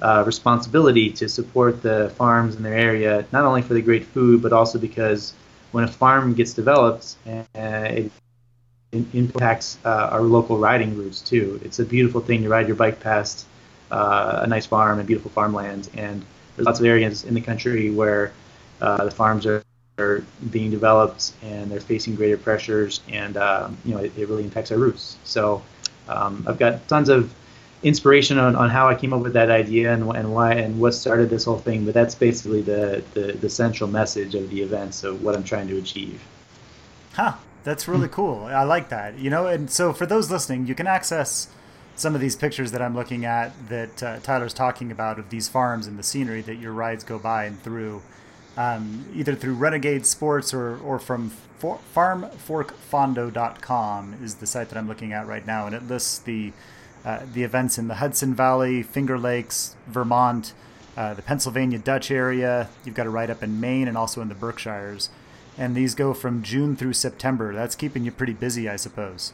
uh, 0.00 0.24
responsibility 0.26 1.10
to 1.10 1.28
support 1.28 1.82
the 1.82 2.12
farms 2.16 2.56
in 2.56 2.62
their 2.62 2.74
area, 2.74 3.26
not 3.32 3.44
only 3.44 3.62
for 3.62 3.74
the 3.74 3.82
great 3.82 4.04
food, 4.04 4.42
but 4.42 4.52
also 4.52 4.78
because 4.78 5.34
when 5.72 5.84
a 5.84 5.88
farm 5.88 6.34
gets 6.34 6.54
developed, 6.54 7.16
uh, 7.26 7.42
it 7.54 8.10
impacts 8.92 9.78
uh, 9.84 10.08
our 10.10 10.22
local 10.22 10.58
riding 10.58 10.96
routes 10.96 11.20
too. 11.20 11.60
It's 11.62 11.78
a 11.78 11.84
beautiful 11.84 12.20
thing 12.20 12.42
to 12.42 12.48
ride 12.48 12.66
your 12.66 12.76
bike 12.76 13.00
past 13.00 13.46
uh, 13.90 14.40
a 14.42 14.46
nice 14.46 14.66
farm 14.66 14.98
and 14.98 15.06
beautiful 15.06 15.30
farmland, 15.30 15.88
and 15.94 16.24
there's 16.58 16.66
lots 16.66 16.80
of 16.80 16.86
areas 16.86 17.24
in 17.24 17.34
the 17.34 17.40
country 17.40 17.90
where 17.90 18.32
uh, 18.80 19.04
the 19.04 19.10
farms 19.10 19.46
are, 19.46 19.62
are, 19.98 20.24
being 20.50 20.70
developed 20.70 21.32
and 21.42 21.70
they're 21.70 21.80
facing 21.80 22.16
greater 22.16 22.36
pressures, 22.36 23.00
and 23.08 23.36
um, 23.36 23.78
you 23.84 23.94
know 23.94 24.00
it, 24.00 24.12
it, 24.18 24.28
really 24.28 24.42
impacts 24.42 24.72
our 24.72 24.78
routes. 24.78 25.16
So 25.22 25.62
um, 26.08 26.44
I've 26.48 26.58
got 26.58 26.86
tons 26.88 27.08
of 27.08 27.32
inspiration 27.84 28.38
on, 28.38 28.56
on 28.56 28.70
how 28.70 28.88
I 28.88 28.96
came 28.96 29.12
up 29.12 29.22
with 29.22 29.34
that 29.34 29.50
idea 29.50 29.92
and, 29.92 30.02
and 30.16 30.34
why 30.34 30.54
and 30.54 30.80
what 30.80 30.94
started 30.94 31.30
this 31.30 31.44
whole 31.44 31.58
thing. 31.58 31.84
But 31.84 31.94
that's 31.94 32.16
basically 32.16 32.60
the, 32.60 33.04
the, 33.14 33.32
the 33.32 33.48
central 33.48 33.88
message 33.88 34.34
of 34.34 34.50
the 34.50 34.60
event. 34.62 34.94
So 34.94 35.14
what 35.14 35.36
I'm 35.36 35.44
trying 35.44 35.68
to 35.68 35.78
achieve. 35.78 36.20
Huh. 37.14 37.34
That's 37.64 37.86
really 37.86 38.08
cool. 38.08 38.44
I 38.44 38.62
like 38.62 38.88
that. 38.88 39.18
You 39.18 39.28
know, 39.28 39.46
and 39.46 39.70
so 39.70 39.92
for 39.92 40.06
those 40.06 40.30
listening, 40.30 40.66
you 40.66 40.74
can 40.74 40.86
access 40.86 41.48
some 41.98 42.14
of 42.14 42.20
these 42.20 42.36
pictures 42.36 42.70
that 42.72 42.80
I'm 42.80 42.94
looking 42.94 43.24
at 43.24 43.52
that 43.68 44.02
uh, 44.02 44.20
Tyler's 44.20 44.54
talking 44.54 44.92
about 44.92 45.18
of 45.18 45.30
these 45.30 45.48
farms 45.48 45.86
and 45.86 45.98
the 45.98 46.02
scenery 46.02 46.42
that 46.42 46.56
your 46.56 46.72
rides 46.72 47.04
go 47.04 47.18
by 47.18 47.44
and 47.44 47.62
through, 47.62 48.02
um, 48.56 49.06
either 49.14 49.34
through 49.34 49.54
Renegade 49.54 50.04
Sports 50.06 50.52
or, 50.54 50.78
or 50.78 50.98
from 50.98 51.32
for, 51.58 51.78
farmforkfondo.com 51.94 54.16
is 54.22 54.36
the 54.36 54.46
site 54.46 54.68
that 54.68 54.78
I'm 54.78 54.86
looking 54.86 55.12
at 55.12 55.26
right 55.26 55.44
now, 55.44 55.66
and 55.66 55.74
it 55.74 55.88
lists 55.88 56.20
the 56.20 56.52
uh, 57.04 57.22
the 57.32 57.42
events 57.42 57.78
in 57.78 57.88
the 57.88 57.96
Hudson 57.96 58.32
Valley, 58.34 58.82
Finger 58.82 59.18
Lakes, 59.18 59.74
Vermont, 59.86 60.52
uh, 60.96 61.14
the 61.14 61.22
Pennsylvania 61.22 61.78
Dutch 61.78 62.10
area. 62.10 62.68
You've 62.84 62.96
got 62.96 63.06
a 63.06 63.10
ride 63.10 63.30
up 63.30 63.40
in 63.42 63.60
Maine 63.60 63.88
and 63.88 63.96
also 63.96 64.20
in 64.20 64.28
the 64.28 64.34
Berkshires. 64.34 65.08
And 65.56 65.76
these 65.76 65.94
go 65.94 66.12
from 66.12 66.42
June 66.42 66.74
through 66.76 66.94
September. 66.94 67.54
That's 67.54 67.76
keeping 67.76 68.04
you 68.04 68.12
pretty 68.12 68.32
busy, 68.32 68.68
I 68.68 68.76
suppose. 68.76 69.32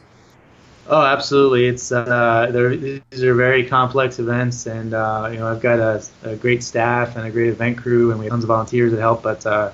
Oh, 0.87 1.01
absolutely. 1.01 1.65
It's 1.65 1.91
uh, 1.91 3.01
these 3.09 3.23
are 3.23 3.33
very 3.33 3.65
complex 3.65 4.19
events, 4.19 4.67
and 4.67 4.93
uh, 4.93 5.29
you 5.31 5.39
know 5.39 5.47
I've 5.47 5.61
got 5.61 5.79
a, 5.79 6.03
a, 6.23 6.35
great 6.35 6.63
staff 6.63 7.15
and 7.15 7.25
a 7.25 7.31
great 7.31 7.49
event 7.49 7.77
crew, 7.77 8.11
and 8.11 8.19
we 8.19 8.25
have 8.25 8.31
tons 8.31 8.43
of 8.43 8.49
volunteers 8.49 8.91
that 8.91 8.99
help. 8.99 9.23
But 9.23 9.45
uh, 9.47 9.71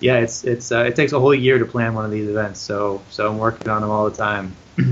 yeah, 0.00 0.18
it's 0.18 0.44
it's 0.44 0.72
uh, 0.72 0.84
it 0.84 0.96
takes 0.96 1.12
a 1.12 1.20
whole 1.20 1.34
year 1.34 1.58
to 1.58 1.66
plan 1.66 1.92
one 1.92 2.06
of 2.06 2.10
these 2.10 2.28
events, 2.28 2.60
so 2.60 3.02
so 3.10 3.28
I'm 3.28 3.36
working 3.36 3.68
on 3.68 3.82
them 3.82 3.90
all 3.90 4.08
the 4.08 4.16
time. 4.16 4.56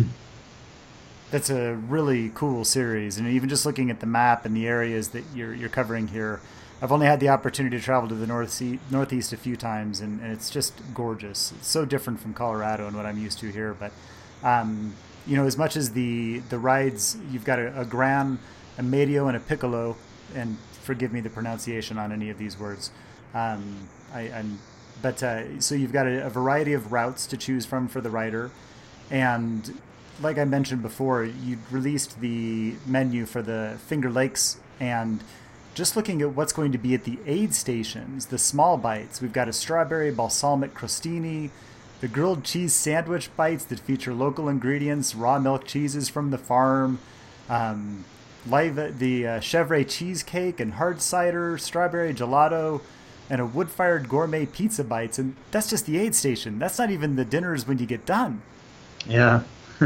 That's 1.31 1.49
a 1.49 1.75
really 1.75 2.31
cool 2.35 2.65
series, 2.65 3.17
and 3.17 3.27
even 3.27 3.49
just 3.49 3.65
looking 3.65 3.91
at 3.91 4.01
the 4.01 4.07
map 4.07 4.45
and 4.45 4.55
the 4.55 4.67
areas 4.67 5.09
that 5.09 5.25
you're 5.35 5.55
you're 5.55 5.71
covering 5.71 6.09
here, 6.09 6.41
I've 6.83 6.93
only 6.93 7.07
had 7.07 7.19
the 7.19 7.31
opportunity 7.31 7.79
to 7.79 7.83
travel 7.83 8.11
to 8.11 8.15
the 8.15 8.27
north 8.27 8.53
sea, 8.53 8.79
northeast 8.91 9.33
a 9.33 9.39
few 9.39 9.57
times, 9.57 10.01
and, 10.01 10.21
and 10.21 10.33
it's 10.33 10.51
just 10.51 10.75
gorgeous. 10.93 11.53
It's 11.53 11.69
so 11.69 11.87
different 11.87 12.21
from 12.21 12.35
Colorado 12.35 12.87
and 12.87 12.95
what 12.95 13.07
I'm 13.07 13.19
used 13.19 13.39
to 13.39 13.51
here, 13.51 13.73
but. 13.73 13.93
Um, 14.43 14.93
you 15.27 15.37
know, 15.37 15.47
as 15.47 15.57
much 15.57 15.77
as 15.77 15.93
the 15.93 16.41
the 16.51 16.59
rides, 16.59 17.17
you've 17.31 17.45
got 17.45 17.59
a, 17.59 17.81
a 17.81 17.85
gran, 17.85 18.39
a 18.79 18.83
medio, 18.83 19.29
and 19.29 19.37
a 19.37 19.41
piccolo, 19.41 19.97
and 20.35 20.57
forgive 20.83 21.13
me 21.13 21.21
the 21.21 21.31
pronunciation 21.31 21.99
on 21.99 22.13
any 22.13 22.31
of 22.31 22.39
these 22.39 22.59
words. 22.59 22.91
Um, 23.35 23.89
I, 24.15 24.23
am 24.23 24.59
but 25.03 25.23
uh, 25.23 25.61
so 25.61 25.75
you've 25.75 25.93
got 25.93 26.07
a, 26.07 26.25
a, 26.25 26.31
variety 26.31 26.73
of 26.73 26.91
routes 26.91 27.27
to 27.27 27.37
choose 27.37 27.67
from 27.67 27.87
for 27.87 28.01
the 28.01 28.11
rider, 28.11 28.51
and 29.11 29.79
like 30.23 30.39
I 30.39 30.45
mentioned 30.45 30.83
before, 30.83 31.25
you 31.25 31.59
released 31.71 32.21
the 32.21 32.75
menu 32.87 33.27
for 33.27 33.43
the 33.43 33.77
Finger 33.87 34.11
Lakes 34.11 34.59
and 34.81 35.23
just 35.75 35.95
looking 35.95 36.23
at 36.23 36.31
what's 36.31 36.55
going 36.55 36.73
to 36.73 36.79
be 36.79 36.95
at 36.95 37.05
the 37.05 37.19
aid 37.27 37.55
stations, 37.55 38.27
the 38.27 38.39
small 38.39 38.79
bites, 38.79 39.21
we've 39.21 39.33
got 39.33 39.47
a 39.47 39.53
strawberry 39.53 40.11
balsamic 40.11 40.73
crostini, 40.73 41.51
the 42.01 42.09
grilled 42.09 42.45
cheese 42.45 42.75
sandwich 42.75 43.35
bites 43.37 43.65
that 43.65 43.81
feature 43.81 44.13
local 44.13 44.49
ingredients, 44.49 45.15
raw 45.15 45.39
milk 45.39 45.65
cheeses 45.67 46.09
from 46.09 46.31
the 46.31 46.39
farm, 46.39 46.99
um, 47.49 48.05
live 48.47 48.99
the 48.99 49.27
uh, 49.27 49.41
chèvre 49.41 49.89
cheesecake 49.89 50.61
and 50.61 50.75
hard 50.75 51.01
cider, 51.01 51.57
strawberry 51.59 52.13
gelato, 52.13 52.81
and 53.29 53.41
a 53.41 53.47
wood-fired 53.47 54.09
gourmet 54.09 54.47
pizza 54.47 54.85
bites. 54.85 55.19
And 55.19 55.35
that's 55.51 55.69
just 55.69 55.87
the 55.87 55.99
aid 55.99 56.15
station. 56.15 56.59
That's 56.59 56.79
not 56.79 56.91
even 56.91 57.17
the 57.17 57.25
dinners 57.25 57.67
when 57.67 57.79
you 57.79 57.87
get 57.87 58.07
done. 58.07 58.43
Yeah, 59.07 59.43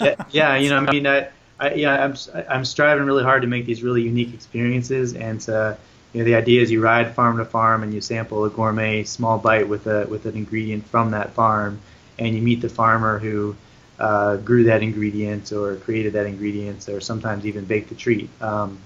yeah, 0.00 0.14
yeah. 0.30 0.56
You 0.56 0.70
know, 0.70 0.78
I 0.78 0.92
mean, 0.92 1.06
I, 1.06 1.28
I, 1.58 1.74
yeah, 1.74 2.04
I'm 2.04 2.14
I'm 2.48 2.64
striving 2.64 3.04
really 3.04 3.24
hard 3.24 3.42
to 3.42 3.48
make 3.48 3.66
these 3.66 3.82
really 3.82 4.02
unique 4.02 4.34
experiences 4.34 5.14
and 5.14 5.40
to 5.42 5.76
you 6.12 6.20
know, 6.20 6.24
the 6.24 6.34
idea 6.34 6.62
is 6.62 6.70
you 6.70 6.80
ride 6.80 7.14
farm 7.14 7.36
to 7.38 7.44
farm 7.44 7.82
and 7.82 7.92
you 7.92 8.00
sample 8.00 8.44
a 8.44 8.50
gourmet 8.50 9.04
small 9.04 9.38
bite 9.38 9.68
with 9.68 9.86
a 9.86 10.06
with 10.06 10.26
an 10.26 10.34
ingredient 10.34 10.86
from 10.86 11.10
that 11.10 11.32
farm, 11.32 11.80
and 12.18 12.34
you 12.34 12.40
meet 12.40 12.60
the 12.60 12.68
farmer 12.68 13.18
who 13.18 13.54
uh, 13.98 14.36
grew 14.36 14.64
that 14.64 14.82
ingredient 14.82 15.52
or 15.52 15.76
created 15.76 16.12
that 16.14 16.26
ingredient 16.26 16.88
or 16.88 17.00
sometimes 17.00 17.46
even 17.46 17.64
baked 17.64 17.88
the 17.88 17.94
treat. 17.94 18.30
Um, 18.40 18.78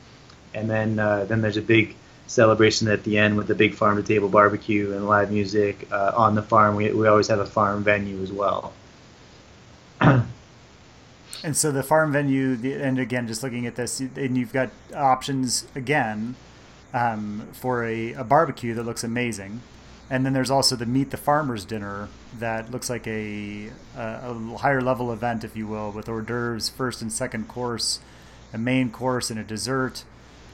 and 0.54 0.68
then 0.68 0.98
uh, 0.98 1.24
then 1.24 1.40
there's 1.40 1.56
a 1.56 1.62
big 1.62 1.94
celebration 2.26 2.88
at 2.88 3.02
the 3.04 3.18
end 3.18 3.36
with 3.36 3.50
a 3.50 3.54
big 3.54 3.74
farm 3.74 3.96
to 3.96 4.02
table 4.02 4.28
barbecue 4.28 4.92
and 4.92 5.06
live 5.06 5.30
music 5.30 5.88
uh, 5.92 6.12
on 6.16 6.34
the 6.34 6.42
farm. 6.42 6.76
We 6.76 6.92
we 6.92 7.06
always 7.06 7.28
have 7.28 7.38
a 7.38 7.46
farm 7.46 7.84
venue 7.84 8.20
as 8.22 8.32
well. 8.32 8.72
and 10.00 10.26
so 11.52 11.70
the 11.70 11.82
farm 11.82 12.12
venue, 12.12 12.58
and 12.80 12.98
again, 12.98 13.28
just 13.28 13.42
looking 13.42 13.66
at 13.66 13.76
this, 13.76 14.00
and 14.00 14.36
you've 14.36 14.52
got 14.52 14.70
options 14.94 15.66
again 15.74 16.34
um, 16.92 17.48
for 17.52 17.84
a, 17.84 18.12
a 18.14 18.24
barbecue 18.24 18.74
that 18.74 18.84
looks 18.84 19.04
amazing. 19.04 19.60
And 20.08 20.26
then 20.26 20.32
there's 20.32 20.50
also 20.50 20.74
the 20.74 20.86
Meet 20.86 21.10
the 21.10 21.16
Farmers 21.16 21.64
dinner 21.64 22.08
that 22.38 22.70
looks 22.70 22.90
like 22.90 23.06
a, 23.06 23.70
a, 23.96 24.00
a, 24.00 24.56
higher 24.58 24.80
level 24.80 25.12
event, 25.12 25.44
if 25.44 25.56
you 25.56 25.68
will, 25.68 25.92
with 25.92 26.08
hors 26.08 26.22
d'oeuvres, 26.22 26.68
first 26.68 27.00
and 27.00 27.12
second 27.12 27.46
course, 27.46 28.00
a 28.52 28.58
main 28.58 28.90
course, 28.90 29.30
and 29.30 29.38
a 29.38 29.44
dessert. 29.44 30.02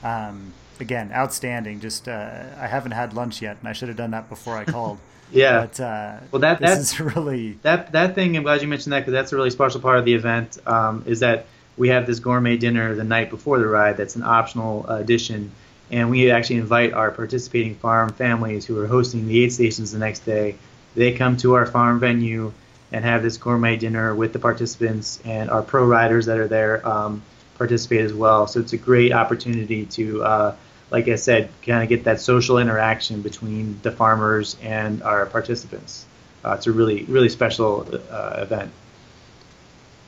Um, 0.05 0.53
again, 0.79 1.11
outstanding. 1.11 1.81
Just 1.81 2.07
uh, 2.07 2.44
I 2.59 2.66
haven't 2.66 2.92
had 2.92 3.14
lunch 3.14 3.40
yet, 3.40 3.57
and 3.61 3.68
I 3.68 3.72
should 3.72 3.88
have 3.88 3.96
done 3.96 4.11
that 4.11 4.29
before 4.29 4.57
I 4.59 4.64
called. 4.66 4.99
yeah. 5.33 5.61
But 5.61 5.81
uh, 5.81 6.18
well, 6.31 6.40
that 6.40 6.61
that's 6.61 7.01
really 7.01 7.53
that 7.62 7.92
that 7.92 8.14
thing. 8.14 8.37
I'm 8.37 8.42
glad 8.42 8.61
you 8.61 8.68
mentioned 8.68 8.92
that 8.92 9.01
because 9.01 9.12
that's 9.12 9.33
a 9.33 9.37
really 9.37 9.51
special 9.51 9.81
part 9.81 9.99
of 9.99 10.05
the 10.05 10.12
event. 10.12 10.59
Um, 10.66 11.03
is 11.07 11.20
that 11.20 11.46
we 11.79 11.88
have 11.88 12.07
this 12.07 12.18
gourmet 12.18 12.59
dinner 12.59 12.94
the 12.94 13.05
night 13.05 13.31
before 13.31 13.59
the 13.59 13.66
ride. 13.66 13.96
That's 13.96 14.16
an 14.16 14.22
optional 14.22 14.87
addition 14.87 15.51
and 15.90 16.11
we 16.11 16.31
actually 16.31 16.57
invite 16.57 16.92
our 16.92 17.11
participating 17.11 17.75
farm 17.77 18.11
families 18.11 18.66
who 18.66 18.79
are 18.79 18.87
hosting 18.87 19.27
the 19.27 19.44
aid 19.44 19.53
stations 19.53 19.92
the 19.92 19.99
next 19.99 20.20
day. 20.20 20.57
They 20.94 21.12
come 21.12 21.37
to 21.38 21.55
our 21.55 21.66
farm 21.66 22.01
venue 22.01 22.53
and 22.92 23.05
have 23.05 23.22
this 23.22 23.37
gourmet 23.37 23.77
dinner 23.77 24.14
with 24.14 24.33
the 24.33 24.38
participants, 24.38 25.20
and 25.25 25.51
our 25.51 25.62
pro 25.62 25.85
riders 25.85 26.27
that 26.27 26.38
are 26.38 26.49
there 26.49 26.87
um, 26.88 27.22
participate 27.59 28.01
as 28.01 28.12
well. 28.12 28.46
So 28.46 28.61
it's 28.61 28.72
a 28.72 28.77
great 28.77 29.12
opportunity 29.12 29.87
to, 29.87 30.22
uh, 30.22 30.57
like 30.90 31.09
I 31.09 31.16
said, 31.16 31.51
kind 31.62 31.83
of 31.83 31.88
get 31.88 32.05
that 32.05 32.20
social 32.20 32.59
interaction 32.59 33.22
between 33.22 33.81
the 33.83 33.90
farmers 33.90 34.57
and 34.62 35.03
our 35.03 35.27
participants. 35.27 36.07
Uh, 36.44 36.53
it's 36.53 36.66
a 36.66 36.72
really, 36.72 37.05
really 37.05 37.29
special 37.29 37.88
uh, 38.11 38.37
event. 38.38 38.70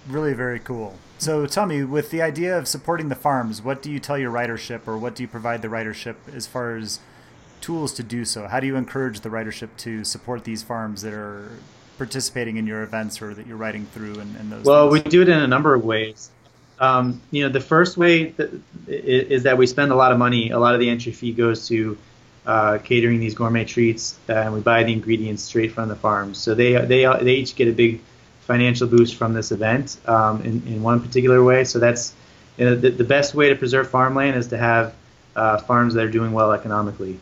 Really, 0.08 0.34
very 0.34 0.60
cool. 0.60 0.94
So 1.18 1.46
tell 1.46 1.66
me, 1.66 1.82
with 1.82 2.10
the 2.10 2.22
idea 2.22 2.56
of 2.56 2.68
supporting 2.68 3.08
the 3.08 3.16
farms, 3.16 3.60
what 3.60 3.82
do 3.82 3.90
you 3.90 3.98
tell 3.98 4.16
your 4.16 4.32
ridership, 4.32 4.86
or 4.86 4.96
what 4.96 5.16
do 5.16 5.22
you 5.24 5.28
provide 5.28 5.62
the 5.62 5.68
ridership 5.68 6.14
as 6.32 6.46
far 6.46 6.76
as 6.76 7.00
tools 7.60 7.92
to 7.94 8.04
do 8.04 8.24
so? 8.24 8.46
How 8.46 8.60
do 8.60 8.66
you 8.66 8.76
encourage 8.76 9.20
the 9.20 9.28
ridership 9.28 9.70
to 9.78 10.04
support 10.04 10.44
these 10.44 10.62
farms 10.62 11.02
that 11.02 11.12
are 11.12 11.50
participating 11.98 12.56
in 12.56 12.68
your 12.68 12.82
events 12.82 13.20
or 13.20 13.34
that 13.34 13.48
you're 13.48 13.56
riding 13.56 13.84
through 13.86 14.20
and, 14.20 14.36
and 14.36 14.52
those? 14.52 14.64
Well, 14.64 14.90
things? 14.90 15.04
we 15.04 15.10
do 15.10 15.22
it 15.22 15.28
in 15.28 15.38
a 15.38 15.48
number 15.48 15.74
of 15.74 15.84
ways. 15.84 16.30
Um, 16.78 17.20
you 17.32 17.42
know, 17.42 17.48
the 17.48 17.60
first 17.60 17.96
way 17.96 18.30
that 18.30 18.50
is 18.86 19.42
that 19.42 19.58
we 19.58 19.66
spend 19.66 19.90
a 19.90 19.96
lot 19.96 20.12
of 20.12 20.18
money. 20.18 20.50
A 20.50 20.58
lot 20.58 20.74
of 20.74 20.80
the 20.80 20.88
entry 20.88 21.10
fee 21.10 21.32
goes 21.32 21.66
to 21.66 21.98
uh, 22.46 22.78
catering 22.78 23.18
these 23.18 23.34
gourmet 23.34 23.64
treats, 23.64 24.16
and 24.28 24.54
we 24.54 24.60
buy 24.60 24.84
the 24.84 24.92
ingredients 24.92 25.42
straight 25.42 25.72
from 25.72 25.88
the 25.88 25.96
farms. 25.96 26.38
So 26.38 26.54
they 26.54 26.74
they 26.86 27.04
they 27.20 27.34
each 27.34 27.56
get 27.56 27.66
a 27.66 27.72
big 27.72 28.00
financial 28.48 28.88
boost 28.88 29.14
from 29.14 29.34
this 29.34 29.52
event 29.52 29.98
um, 30.06 30.40
in, 30.42 30.54
in 30.66 30.82
one 30.82 31.00
particular 31.00 31.44
way. 31.44 31.64
So 31.64 31.78
that's 31.78 32.14
you 32.56 32.64
know, 32.64 32.74
the, 32.74 32.90
the 32.90 33.04
best 33.04 33.34
way 33.34 33.50
to 33.50 33.54
preserve 33.54 33.88
farmland 33.90 34.36
is 34.36 34.48
to 34.48 34.56
have 34.56 34.94
uh, 35.36 35.58
farms 35.58 35.92
that 35.94 36.04
are 36.04 36.10
doing 36.10 36.32
well 36.32 36.52
economically. 36.52 37.20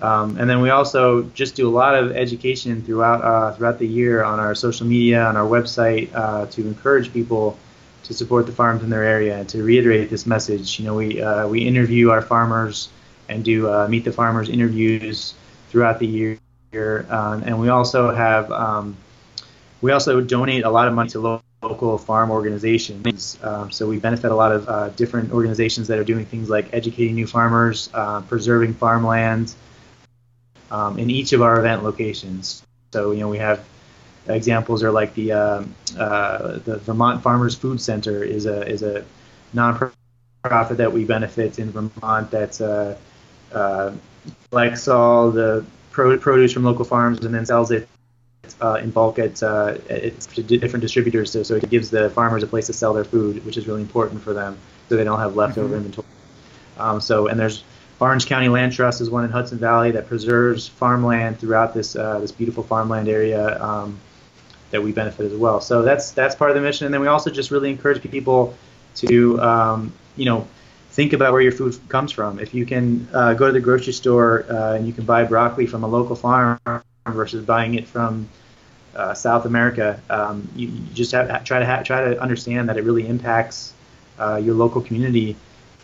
Um, 0.00 0.36
and 0.38 0.48
then 0.50 0.60
we 0.60 0.68
also 0.68 1.22
just 1.34 1.56
do 1.56 1.66
a 1.66 1.74
lot 1.82 1.94
of 1.94 2.12
education 2.12 2.82
throughout 2.82 3.24
uh, 3.24 3.52
throughout 3.54 3.78
the 3.78 3.88
year 3.88 4.22
on 4.22 4.38
our 4.38 4.54
social 4.54 4.86
media, 4.86 5.24
on 5.24 5.36
our 5.36 5.48
website, 5.48 6.14
uh, 6.14 6.44
to 6.46 6.66
encourage 6.66 7.10
people 7.12 7.58
to 8.02 8.12
support 8.12 8.44
the 8.44 8.52
farms 8.52 8.82
in 8.84 8.90
their 8.90 9.02
area 9.02 9.38
and 9.38 9.48
to 9.48 9.62
reiterate 9.62 10.10
this 10.10 10.26
message. 10.26 10.78
You 10.78 10.84
know, 10.84 10.94
we 10.94 11.22
uh, 11.22 11.48
we 11.48 11.66
interview 11.66 12.10
our 12.10 12.20
farmers 12.20 12.90
and 13.30 13.42
do 13.42 13.72
uh, 13.72 13.88
meet 13.88 14.04
the 14.04 14.12
farmers 14.12 14.50
interviews 14.50 15.32
throughout 15.70 15.98
the 15.98 16.06
year, 16.06 17.06
um, 17.08 17.42
and 17.46 17.58
we 17.58 17.70
also 17.70 18.14
have 18.14 18.52
um, 18.52 18.94
we 19.80 19.92
also 19.92 20.20
donate 20.20 20.64
a 20.64 20.70
lot 20.70 20.88
of 20.88 20.94
money 20.94 21.10
to 21.10 21.40
local 21.62 21.98
farm 21.98 22.30
organizations. 22.30 23.38
Um, 23.42 23.70
so 23.70 23.86
we 23.86 23.98
benefit 23.98 24.30
a 24.30 24.34
lot 24.34 24.52
of 24.52 24.68
uh, 24.68 24.88
different 24.90 25.32
organizations 25.32 25.88
that 25.88 25.98
are 25.98 26.04
doing 26.04 26.24
things 26.24 26.48
like 26.48 26.72
educating 26.72 27.14
new 27.14 27.26
farmers, 27.26 27.90
uh, 27.92 28.22
preserving 28.22 28.74
farmland 28.74 29.54
um, 30.70 30.98
in 30.98 31.10
each 31.10 31.32
of 31.32 31.42
our 31.42 31.58
event 31.58 31.82
locations. 31.84 32.62
So 32.92 33.12
you 33.12 33.20
know 33.20 33.28
we 33.28 33.38
have 33.38 33.64
examples 34.28 34.82
are 34.82 34.90
like 34.90 35.14
the 35.14 35.32
uh, 35.32 35.64
uh 35.98 36.58
the 36.58 36.78
Vermont 36.78 37.22
Farmers 37.22 37.54
Food 37.54 37.80
Center 37.80 38.24
is 38.24 38.46
a 38.46 38.66
is 38.66 38.82
a 38.82 39.04
nonprofit 39.54 40.76
that 40.76 40.92
we 40.92 41.04
benefit 41.04 41.58
in 41.58 41.70
Vermont 41.70 42.30
that 42.30 42.60
uh, 42.60 42.94
uh, 43.54 43.92
collects 44.50 44.88
all 44.88 45.30
the 45.30 45.64
produce 45.90 46.52
from 46.52 46.64
local 46.64 46.84
farms 46.84 47.24
and 47.24 47.34
then 47.34 47.46
sells 47.46 47.70
it 47.70 47.88
uh, 48.60 48.80
in 48.82 48.90
bulk 48.90 49.18
at, 49.18 49.42
uh, 49.42 49.76
at 49.88 50.18
different 50.46 50.80
distributors, 50.80 51.30
so, 51.30 51.42
so 51.42 51.56
it 51.56 51.68
gives 51.70 51.90
the 51.90 52.10
farmers 52.10 52.42
a 52.42 52.46
place 52.46 52.66
to 52.66 52.72
sell 52.72 52.94
their 52.94 53.04
food, 53.04 53.44
which 53.44 53.56
is 53.56 53.66
really 53.66 53.82
important 53.82 54.22
for 54.22 54.32
them, 54.32 54.58
so 54.88 54.96
they 54.96 55.04
don't 55.04 55.18
have 55.18 55.36
leftover 55.36 55.68
mm-hmm. 55.68 55.76
inventory. 55.76 56.06
Um, 56.78 57.00
so, 57.00 57.26
and 57.28 57.38
there's 57.38 57.64
Orange 58.00 58.26
County 58.26 58.48
Land 58.48 58.72
Trust 58.72 59.00
is 59.00 59.08
one 59.08 59.24
in 59.24 59.30
Hudson 59.30 59.58
Valley 59.58 59.90
that 59.92 60.06
preserves 60.06 60.68
farmland 60.68 61.38
throughout 61.38 61.72
this 61.72 61.96
uh, 61.96 62.18
this 62.18 62.32
beautiful 62.32 62.62
farmland 62.62 63.08
area 63.08 63.62
um, 63.62 63.98
that 64.70 64.82
we 64.82 64.92
benefit 64.92 65.32
as 65.32 65.38
well. 65.38 65.60
So 65.60 65.82
that's 65.82 66.10
that's 66.10 66.34
part 66.34 66.50
of 66.50 66.56
the 66.56 66.62
mission, 66.62 66.84
and 66.84 66.92
then 66.92 67.00
we 67.00 67.06
also 67.06 67.30
just 67.30 67.50
really 67.50 67.70
encourage 67.70 68.02
people 68.02 68.54
to 68.96 69.40
um, 69.40 69.92
you 70.16 70.26
know 70.26 70.46
think 70.90 71.12
about 71.14 71.32
where 71.32 71.42
your 71.42 71.52
food 71.52 71.78
comes 71.88 72.12
from. 72.12 72.38
If 72.38 72.54
you 72.54 72.66
can 72.66 73.08
uh, 73.12 73.34
go 73.34 73.46
to 73.46 73.52
the 73.52 73.60
grocery 73.60 73.92
store 73.92 74.44
uh, 74.50 74.74
and 74.74 74.86
you 74.86 74.92
can 74.92 75.04
buy 75.04 75.24
broccoli 75.24 75.66
from 75.66 75.84
a 75.84 75.86
local 75.86 76.16
farm 76.16 76.58
versus 77.12 77.44
buying 77.44 77.74
it 77.74 77.86
from 77.86 78.28
uh, 78.94 79.14
South 79.14 79.44
America, 79.44 80.00
um, 80.10 80.48
you, 80.56 80.68
you, 80.68 80.80
just 80.94 81.12
have, 81.12 81.44
try 81.44 81.58
to 81.58 81.66
ha- 81.66 81.82
try 81.82 82.02
to 82.12 82.20
understand 82.20 82.68
that 82.68 82.76
it 82.76 82.84
really 82.84 83.06
impacts 83.06 83.72
uh, 84.18 84.36
your 84.36 84.54
local 84.54 84.80
community 84.80 85.36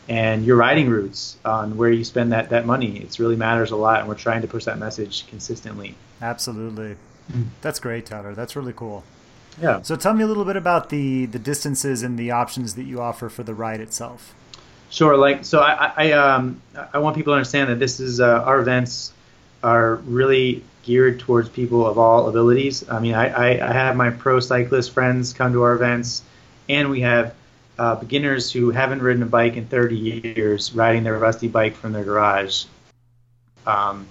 and 0.09 0.45
your 0.45 0.57
riding 0.57 0.89
routes 0.89 1.37
on 1.45 1.77
where 1.77 1.91
you 1.91 2.05
spend 2.05 2.33
that, 2.33 2.51
that 2.51 2.67
money. 2.67 2.99
It 2.99 3.19
really 3.19 3.37
matters 3.37 3.71
a 3.71 3.77
lot, 3.77 4.01
and 4.01 4.09
we're 4.09 4.15
trying 4.15 4.43
to 4.43 4.49
push 4.49 4.65
that 4.65 4.79
message 4.79 5.27
consistently. 5.29 5.95
Absolutely. 6.21 6.97
That's 7.61 7.79
great, 7.79 8.07
Tyler. 8.07 8.35
That's 8.35 8.57
really 8.57 8.73
cool. 8.73 9.05
Yeah. 9.61 9.83
So 9.83 9.97
tell 9.97 10.15
me 10.15 10.25
a 10.25 10.27
little 10.27 10.45
bit 10.45 10.57
about 10.57 10.89
the, 10.89 11.27
the 11.27 11.39
distances 11.39 12.03
and 12.03 12.19
the 12.19 12.31
options 12.31 12.75
that 12.75 12.85
you 12.85 13.01
offer 13.01 13.29
for 13.29 13.43
the 13.43 13.55
ride 13.55 13.81
itself. 13.81 14.35
Sure. 14.91 15.17
Like, 15.17 15.45
so 15.45 15.61
I, 15.61 15.93
I, 15.97 16.13
um, 16.13 16.61
I 16.93 16.99
want 16.99 17.17
people 17.17 17.33
to 17.33 17.37
understand 17.37 17.71
that 17.71 17.79
this 17.79 18.01
is, 18.01 18.21
uh, 18.21 18.43
our 18.43 18.61
events 18.61 19.13
are 19.63 19.97
really 19.97 20.65
geared 20.83 21.21
towards 21.21 21.49
people 21.49 21.87
of 21.87 21.99
all 21.99 22.29
abilities. 22.29 22.89
I 22.89 22.99
mean, 22.99 23.15
I, 23.15 23.29
I, 23.29 23.69
I 23.69 23.73
have 23.73 23.97
my 23.97 24.11
pro 24.11 24.41
cyclist 24.41 24.93
friends 24.93 25.33
come 25.33 25.53
to 25.53 25.63
our 25.63 25.75
events, 25.75 26.23
and 26.69 26.91
we 26.91 27.01
have 27.01 27.35
uh, 27.79 27.95
beginners 27.97 28.53
who 28.53 28.71
haven't 28.71 29.03
ridden 29.03 29.23
a 29.23 29.27
bike 29.27 29.57
in 29.57 29.67
30 29.67 29.97
years 29.97 30.75
riding 30.75 31.05
their 31.05 31.19
rusty 31.19 31.49
bike 31.49 31.75
from 31.75 31.93
their 31.93 32.05
garage, 32.05 32.65
um, 33.67 34.07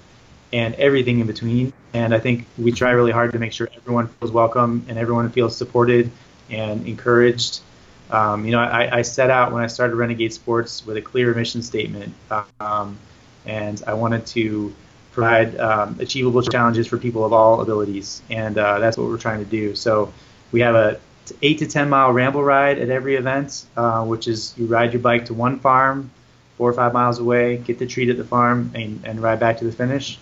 and 0.53 0.75
everything 0.75 1.19
in 1.19 1.27
between. 1.27 1.73
And 1.93 2.13
I 2.13 2.19
think 2.19 2.47
we 2.57 2.71
try 2.71 2.91
really 2.91 3.12
hard 3.12 3.31
to 3.34 3.39
make 3.39 3.53
sure 3.53 3.69
everyone 3.75 4.07
feels 4.07 4.31
welcome 4.31 4.86
and 4.88 4.97
everyone 4.97 5.29
feels 5.29 5.55
supported 5.55 6.10
and 6.49 6.88
encouraged. 6.88 7.62
Um, 8.10 8.45
you 8.45 8.51
know, 8.51 8.60
I, 8.60 8.97
I, 8.97 9.01
set 9.03 9.29
out 9.29 9.53
when 9.53 9.63
I 9.63 9.67
started 9.67 9.95
Renegade 9.95 10.34
Sports 10.34 10.86
with 10.86 10.97
a 10.97 11.01
clear 11.01 11.34
mission 11.34 11.62
statement, 11.62 12.13
um, 12.60 12.99
and 13.45 13.81
I 13.88 13.93
wanted 13.93 14.25
to 14.27 14.75
provide 15.12 15.60
um, 15.60 15.97
achievable 16.00 16.41
challenges 16.41 16.88
for 16.88 16.97
people 16.97 17.26
of 17.26 17.34
all 17.34 17.62
abilities, 17.62 18.21
and 18.30 18.58
uh, 18.58 18.80
that's 18.80 18.97
what 18.97 19.08
we're 19.08 19.17
trying 19.17 19.43
to 19.43 19.50
do. 19.50 19.76
So 19.76 20.13
we 20.52 20.62
have 20.62 20.76
a 20.76 21.00
eight 21.41 21.60
to 21.60 21.67
ten 21.67 21.89
mile 21.89 22.12
ramble 22.12 22.43
ride 22.43 22.80
at 22.80 22.89
every 22.89 23.15
event, 23.15 23.65
uh, 23.78 24.04
which 24.06 24.28
is 24.28 24.54
you 24.58 24.65
ride 24.65 24.93
your 24.93 25.02
bike 25.02 25.26
to 25.26 25.34
one 25.34 25.60
farm, 25.60 26.12
four 26.58 26.69
or 26.69 26.74
five 26.74 26.93
miles 26.93 27.19
away, 27.19 27.58
get 27.58 27.80
the 27.80 27.88
treat 27.88 28.10
at 28.10 28.17
the 28.17 28.24
farm, 28.24 28.71
and, 28.74 29.02
and 29.06 29.21
ride 29.21 29.39
back 29.39 29.58
to 29.58 29.65
the 29.65 29.71
finish. 29.71 30.17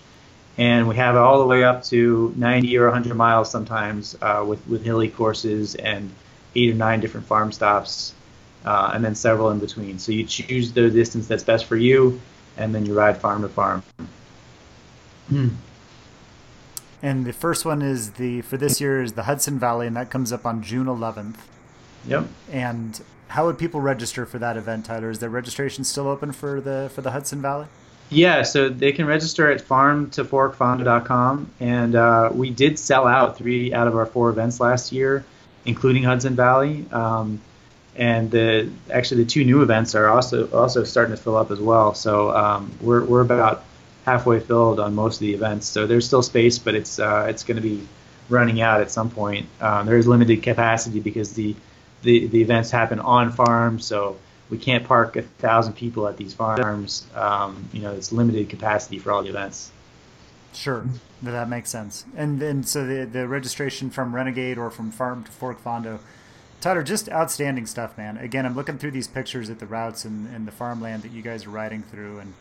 And 0.58 0.88
we 0.88 0.96
have 0.96 1.14
it 1.14 1.18
all 1.18 1.38
the 1.38 1.46
way 1.46 1.64
up 1.64 1.84
to 1.84 2.34
90 2.36 2.76
or 2.76 2.84
100 2.86 3.14
miles 3.14 3.50
sometimes 3.50 4.16
uh, 4.20 4.44
with 4.46 4.66
with 4.66 4.84
hilly 4.84 5.08
courses 5.08 5.74
and 5.76 6.10
eight 6.54 6.70
or 6.70 6.74
nine 6.74 7.00
different 7.00 7.26
farm 7.26 7.52
stops, 7.52 8.12
uh, 8.64 8.90
and 8.92 9.04
then 9.04 9.14
several 9.14 9.50
in 9.50 9.58
between. 9.58 9.98
So 9.98 10.12
you 10.12 10.24
choose 10.24 10.72
the 10.72 10.90
distance 10.90 11.28
that's 11.28 11.44
best 11.44 11.66
for 11.66 11.76
you, 11.76 12.20
and 12.56 12.74
then 12.74 12.84
you 12.84 12.94
ride 12.94 13.18
farm 13.18 13.42
to 13.42 13.48
farm. 13.48 13.82
And 17.02 17.24
the 17.24 17.32
first 17.32 17.64
one 17.64 17.80
is 17.80 18.12
the 18.12 18.42
for 18.42 18.56
this 18.56 18.80
year 18.80 19.02
is 19.02 19.14
the 19.14 19.22
Hudson 19.22 19.58
Valley, 19.58 19.86
and 19.86 19.96
that 19.96 20.10
comes 20.10 20.32
up 20.32 20.44
on 20.44 20.62
June 20.62 20.86
11th. 20.86 21.36
Yep. 22.06 22.28
And 22.50 23.00
how 23.28 23.46
would 23.46 23.58
people 23.58 23.80
register 23.80 24.26
for 24.26 24.38
that 24.38 24.56
event, 24.56 24.86
Tyler? 24.86 25.10
Is 25.10 25.20
the 25.20 25.30
registration 25.30 25.84
still 25.84 26.08
open 26.08 26.32
for 26.32 26.60
the 26.60 26.90
for 26.94 27.00
the 27.00 27.12
Hudson 27.12 27.40
Valley? 27.40 27.66
Yeah, 28.10 28.42
so 28.42 28.68
they 28.68 28.90
can 28.90 29.06
register 29.06 29.50
at 29.50 29.62
farmtoforkfondo.com, 29.62 31.50
and 31.60 31.94
uh, 31.94 32.30
we 32.32 32.50
did 32.50 32.76
sell 32.76 33.06
out 33.06 33.38
three 33.38 33.72
out 33.72 33.86
of 33.86 33.96
our 33.96 34.04
four 34.04 34.30
events 34.30 34.58
last 34.58 34.90
year, 34.90 35.24
including 35.64 36.02
Hudson 36.02 36.34
Valley. 36.34 36.86
Um, 36.90 37.40
and 37.96 38.30
the 38.30 38.70
actually 38.90 39.24
the 39.24 39.30
two 39.30 39.44
new 39.44 39.62
events 39.62 39.94
are 39.94 40.08
also 40.08 40.50
also 40.50 40.84
starting 40.84 41.14
to 41.14 41.20
fill 41.22 41.36
up 41.36 41.50
as 41.50 41.60
well. 41.60 41.94
So 41.94 42.34
um, 42.36 42.72
we're 42.80 43.04
we're 43.04 43.20
about 43.20 43.64
halfway 44.04 44.40
filled 44.40 44.80
on 44.80 44.94
most 44.94 45.16
of 45.16 45.20
the 45.20 45.34
events. 45.34 45.66
So 45.66 45.86
there's 45.86 46.06
still 46.06 46.22
space, 46.22 46.58
but 46.58 46.74
it's 46.74 46.98
uh, 46.98 47.26
it's 47.28 47.44
going 47.44 47.56
to 47.56 47.62
be 47.62 47.86
running 48.28 48.60
out 48.60 48.80
at 48.80 48.90
some 48.90 49.10
point. 49.10 49.46
Um, 49.60 49.86
there 49.86 49.98
is 49.98 50.06
limited 50.06 50.42
capacity 50.42 51.00
because 51.00 51.34
the, 51.34 51.54
the 52.02 52.26
the 52.28 52.40
events 52.40 52.70
happen 52.70 53.00
on 53.00 53.32
farms, 53.32 53.84
so 53.84 54.16
we 54.48 54.58
can't 54.58 54.84
park 54.84 55.16
a 55.16 55.22
thousand 55.22 55.74
people 55.74 56.08
at 56.08 56.16
these 56.16 56.34
farms. 56.34 57.06
Um, 57.14 57.68
you 57.72 57.82
know, 57.82 57.92
it's 57.92 58.12
limited 58.12 58.48
capacity 58.48 58.98
for 58.98 59.12
all 59.12 59.22
the 59.22 59.28
events. 59.28 59.70
Sure, 60.52 60.84
that 61.22 61.48
makes 61.48 61.70
sense. 61.70 62.04
And 62.16 62.40
then 62.40 62.62
so 62.62 62.86
the 62.86 63.04
the 63.04 63.28
registration 63.28 63.90
from 63.90 64.14
Renegade 64.14 64.58
or 64.58 64.70
from 64.70 64.90
Farm 64.90 65.24
to 65.24 65.30
Fork 65.30 65.62
Fondo. 65.62 66.00
Tyler, 66.60 66.82
just 66.82 67.08
outstanding 67.08 67.64
stuff, 67.64 67.96
man. 67.96 68.18
Again, 68.18 68.44
I'm 68.44 68.54
looking 68.54 68.76
through 68.76 68.90
these 68.90 69.08
pictures 69.08 69.48
at 69.48 69.60
the 69.60 69.66
routes 69.66 70.04
and, 70.04 70.28
and 70.34 70.46
the 70.46 70.52
farmland 70.52 71.02
that 71.04 71.10
you 71.10 71.22
guys 71.22 71.46
are 71.46 71.50
riding 71.50 71.82
through, 71.82 72.18
and 72.18 72.34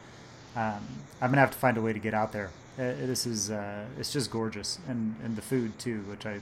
um, 0.56 0.86
I'm 1.22 1.30
gonna 1.30 1.42
have 1.42 1.52
to 1.52 1.58
find 1.58 1.78
a 1.78 1.82
way 1.82 1.94
to 1.94 2.00
get 2.00 2.14
out 2.14 2.32
there. 2.32 2.50
Uh, 2.78 2.96
this 2.96 3.26
is 3.26 3.52
uh, 3.52 3.86
it's 3.98 4.12
just 4.12 4.32
gorgeous, 4.32 4.80
and 4.88 5.16
and 5.24 5.36
the 5.36 5.42
food 5.42 5.78
too, 5.80 6.00
which 6.02 6.26
I 6.26 6.40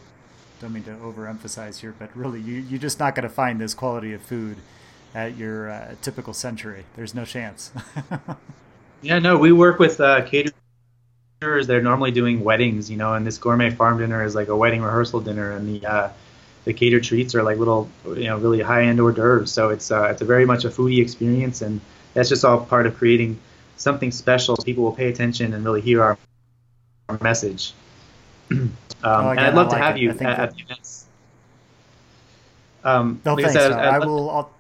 don't 0.62 0.74
mean 0.74 0.84
to 0.84 0.92
overemphasize 0.92 1.80
here, 1.80 1.94
but 1.98 2.16
really 2.16 2.40
you 2.40 2.56
you're 2.56 2.80
just 2.80 3.00
not 3.00 3.16
gonna 3.16 3.30
find 3.30 3.60
this 3.60 3.74
quality 3.74 4.14
of 4.14 4.22
food 4.22 4.58
at 5.16 5.36
your 5.36 5.70
uh, 5.70 5.96
typical 6.02 6.34
century. 6.34 6.86
There's 6.96 7.16
no 7.16 7.26
chance. 7.26 7.72
yeah, 9.02 9.20
no, 9.20 9.38
we 9.38 9.52
work 9.52 9.80
with 9.80 10.00
uh, 10.00 10.22
caterers. 10.26 10.54
They're 11.68 11.82
normally 11.82 12.12
doing 12.12 12.44
weddings, 12.44 12.90
you 12.90 12.98
know, 12.98 13.14
and 13.14 13.26
this 13.26 13.38
gourmet 13.38 13.72
farm 13.72 13.98
dinner 13.98 14.24
is 14.24 14.36
like 14.36 14.48
a 14.48 14.56
wedding 14.56 14.82
rehearsal 14.82 15.22
dinner, 15.22 15.52
and 15.52 15.68
the 15.68 15.88
uh, 15.88 16.10
the 16.66 16.74
catered 16.74 17.04
treats 17.04 17.34
are 17.34 17.44
like 17.44 17.58
little, 17.58 17.90
you 18.06 18.26
know, 18.26 18.38
really 18.38 18.62
high 18.62 18.84
end 18.84 19.00
hors 19.00 19.14
d'oeuvres. 19.14 19.52
So 19.52 19.70
it's 19.70 19.90
it's 19.90 20.22
a 20.22 20.26
very 20.26 20.46
much 20.46 20.66
a 20.66 20.70
foodie 20.70 21.02
experience, 21.02 21.62
and 21.62 21.82
that's 22.14 22.30
just 22.30 22.46
all 22.46 22.60
part 22.66 22.86
of 22.86 22.96
creating 22.96 23.40
something 23.78 24.12
special, 24.12 24.58
people 24.58 24.84
will 24.84 24.92
pay 24.92 25.10
attention 25.10 25.54
and 25.54 25.64
really 25.64 25.82
hear 25.82 26.04
our, 26.04 26.18
our 27.10 27.18
message. 27.22 27.74
um, 28.52 28.72
oh, 29.04 29.30
again, 29.30 29.30
and 29.30 29.40
I'd 29.40 29.56
love 29.56 29.68
like 29.68 29.78
to 29.78 29.84
have 29.84 29.96
it. 29.96 30.02
you 30.02 30.10
at, 30.10 30.22
at, 30.22 30.56
the 30.56 30.62
events. 30.62 31.06
Um, 32.84 33.22
no, 33.26 33.34
like 33.34 33.46
thanks. 33.46 33.58
I, 33.58 33.62
said, 33.62 33.72
I, 33.74 33.96
I 33.96 34.00
will. 34.00 34.30
I'll, 34.30 34.52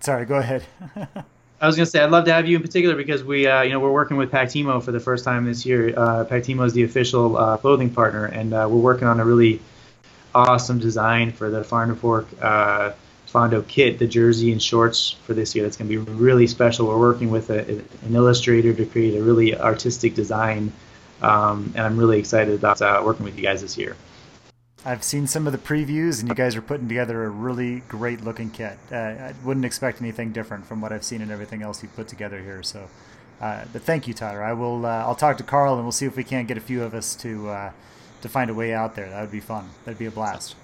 sorry, 0.00 0.26
go 0.26 0.36
ahead. 0.36 0.64
I 1.60 1.66
was 1.66 1.76
going 1.76 1.84
to 1.84 1.90
say 1.90 2.00
I'd 2.00 2.10
love 2.10 2.24
to 2.24 2.32
have 2.32 2.48
you 2.48 2.56
in 2.56 2.62
particular 2.62 2.96
because 2.96 3.22
we, 3.22 3.46
uh, 3.46 3.62
you 3.62 3.70
know, 3.70 3.78
we're 3.78 3.92
working 3.92 4.16
with 4.16 4.32
Pactimo 4.32 4.82
for 4.82 4.90
the 4.90 4.98
first 4.98 5.24
time 5.24 5.44
this 5.44 5.64
year. 5.64 5.90
Uh, 5.96 6.24
Pactimo 6.24 6.66
is 6.66 6.72
the 6.72 6.82
official 6.82 7.36
uh, 7.36 7.56
clothing 7.56 7.88
partner, 7.88 8.24
and 8.24 8.52
uh, 8.52 8.66
we're 8.68 8.80
working 8.80 9.06
on 9.06 9.20
a 9.20 9.24
really 9.24 9.60
awesome 10.34 10.80
design 10.80 11.30
for 11.30 11.50
the 11.50 11.62
Farm 11.62 11.90
to 11.90 11.94
Fork 11.94 12.26
uh, 12.40 12.90
Fondo 13.32 13.66
kit, 13.66 13.98
the 13.98 14.06
jersey 14.06 14.52
and 14.52 14.62
shorts 14.62 15.16
for 15.24 15.32
this 15.32 15.54
year. 15.54 15.64
That's 15.64 15.76
going 15.76 15.90
to 15.90 16.04
be 16.04 16.12
really 16.12 16.46
special. 16.46 16.86
We're 16.86 16.98
working 16.98 17.30
with 17.30 17.50
a, 17.50 17.66
an 17.66 18.14
illustrator 18.14 18.74
to 18.74 18.84
create 18.84 19.16
a 19.16 19.22
really 19.22 19.58
artistic 19.58 20.14
design, 20.14 20.72
um, 21.22 21.72
and 21.74 21.86
I'm 21.86 21.96
really 21.96 22.18
excited 22.18 22.54
about 22.54 22.82
uh, 22.82 23.00
working 23.04 23.24
with 23.24 23.36
you 23.36 23.42
guys 23.42 23.62
this 23.62 23.78
year. 23.78 23.96
I've 24.84 25.04
seen 25.04 25.28
some 25.28 25.46
of 25.46 25.52
the 25.52 25.58
previews, 25.58 26.20
and 26.20 26.28
you 26.28 26.34
guys 26.34 26.56
are 26.56 26.62
putting 26.62 26.88
together 26.88 27.24
a 27.24 27.28
really 27.28 27.80
great 27.88 28.22
looking 28.22 28.50
kit. 28.50 28.78
Uh, 28.90 28.96
I 28.96 29.34
wouldn't 29.44 29.64
expect 29.64 30.00
anything 30.00 30.32
different 30.32 30.66
from 30.66 30.80
what 30.80 30.92
I've 30.92 31.04
seen 31.04 31.22
and 31.22 31.30
everything 31.30 31.62
else 31.62 31.82
you 31.82 31.88
put 31.88 32.08
together 32.08 32.40
here. 32.40 32.64
So, 32.64 32.88
uh, 33.40 33.64
but 33.72 33.82
thank 33.82 34.08
you, 34.08 34.14
Tyler. 34.14 34.42
I 34.42 34.52
will. 34.52 34.84
Uh, 34.84 35.04
I'll 35.06 35.14
talk 35.14 35.38
to 35.38 35.44
Carl, 35.44 35.74
and 35.74 35.84
we'll 35.84 35.92
see 35.92 36.06
if 36.06 36.16
we 36.16 36.24
can't 36.24 36.48
get 36.48 36.56
a 36.56 36.60
few 36.60 36.82
of 36.82 36.94
us 36.94 37.14
to 37.16 37.48
uh, 37.48 37.72
to 38.22 38.28
find 38.28 38.50
a 38.50 38.54
way 38.54 38.74
out 38.74 38.96
there. 38.96 39.08
That 39.08 39.20
would 39.20 39.30
be 39.30 39.40
fun. 39.40 39.70
That'd 39.84 39.98
be 39.98 40.06
a 40.06 40.10
blast. 40.10 40.56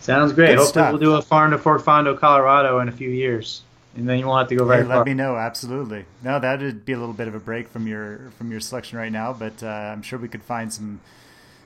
Sounds 0.00 0.32
great. 0.32 0.48
Good 0.48 0.58
Hopefully, 0.58 0.72
stuff. 0.72 0.92
we'll 0.92 1.00
do 1.00 1.14
a 1.14 1.22
farm 1.22 1.50
to 1.50 1.58
Fork 1.58 1.82
Fondo, 1.82 2.18
Colorado, 2.18 2.80
in 2.80 2.88
a 2.88 2.92
few 2.92 3.10
years, 3.10 3.62
and 3.96 4.08
then 4.08 4.18
you 4.18 4.26
won't 4.26 4.40
have 4.40 4.48
to 4.48 4.56
go 4.56 4.64
very 4.64 4.82
hey, 4.82 4.88
far. 4.88 4.98
Let 4.98 5.06
me 5.06 5.14
know. 5.14 5.36
Absolutely. 5.36 6.06
No, 6.22 6.40
that'd 6.40 6.84
be 6.84 6.92
a 6.92 6.98
little 6.98 7.14
bit 7.14 7.28
of 7.28 7.34
a 7.34 7.38
break 7.38 7.68
from 7.68 7.86
your 7.86 8.30
from 8.38 8.50
your 8.50 8.60
selection 8.60 8.98
right 8.98 9.12
now, 9.12 9.32
but 9.32 9.62
uh, 9.62 9.66
I'm 9.66 10.02
sure 10.02 10.18
we 10.18 10.28
could 10.28 10.42
find 10.42 10.72
some 10.72 11.00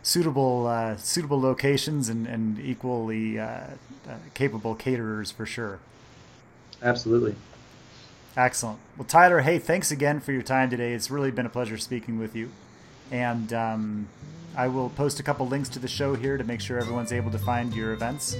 suitable 0.02 0.66
uh, 0.66 0.96
suitable 0.96 1.40
locations 1.40 2.08
and 2.08 2.26
and 2.26 2.58
equally 2.58 3.38
uh, 3.38 3.44
uh 3.44 4.16
capable 4.34 4.74
caterers 4.74 5.30
for 5.30 5.46
sure. 5.46 5.78
Absolutely. 6.82 7.36
Excellent. 8.36 8.80
Well, 8.96 9.06
Tyler, 9.06 9.42
hey, 9.42 9.60
thanks 9.60 9.92
again 9.92 10.18
for 10.18 10.32
your 10.32 10.42
time 10.42 10.68
today. 10.68 10.92
It's 10.92 11.08
really 11.08 11.30
been 11.30 11.46
a 11.46 11.50
pleasure 11.50 11.78
speaking 11.78 12.18
with 12.18 12.34
you, 12.34 12.50
and. 13.12 13.52
Um, 13.52 14.08
I 14.56 14.68
will 14.68 14.90
post 14.90 15.20
a 15.20 15.22
couple 15.22 15.46
links 15.46 15.68
to 15.70 15.78
the 15.78 15.88
show 15.88 16.14
here 16.14 16.36
to 16.36 16.44
make 16.44 16.60
sure 16.60 16.78
everyone's 16.78 17.12
able 17.12 17.30
to 17.30 17.38
find 17.38 17.74
your 17.74 17.92
events. 17.92 18.36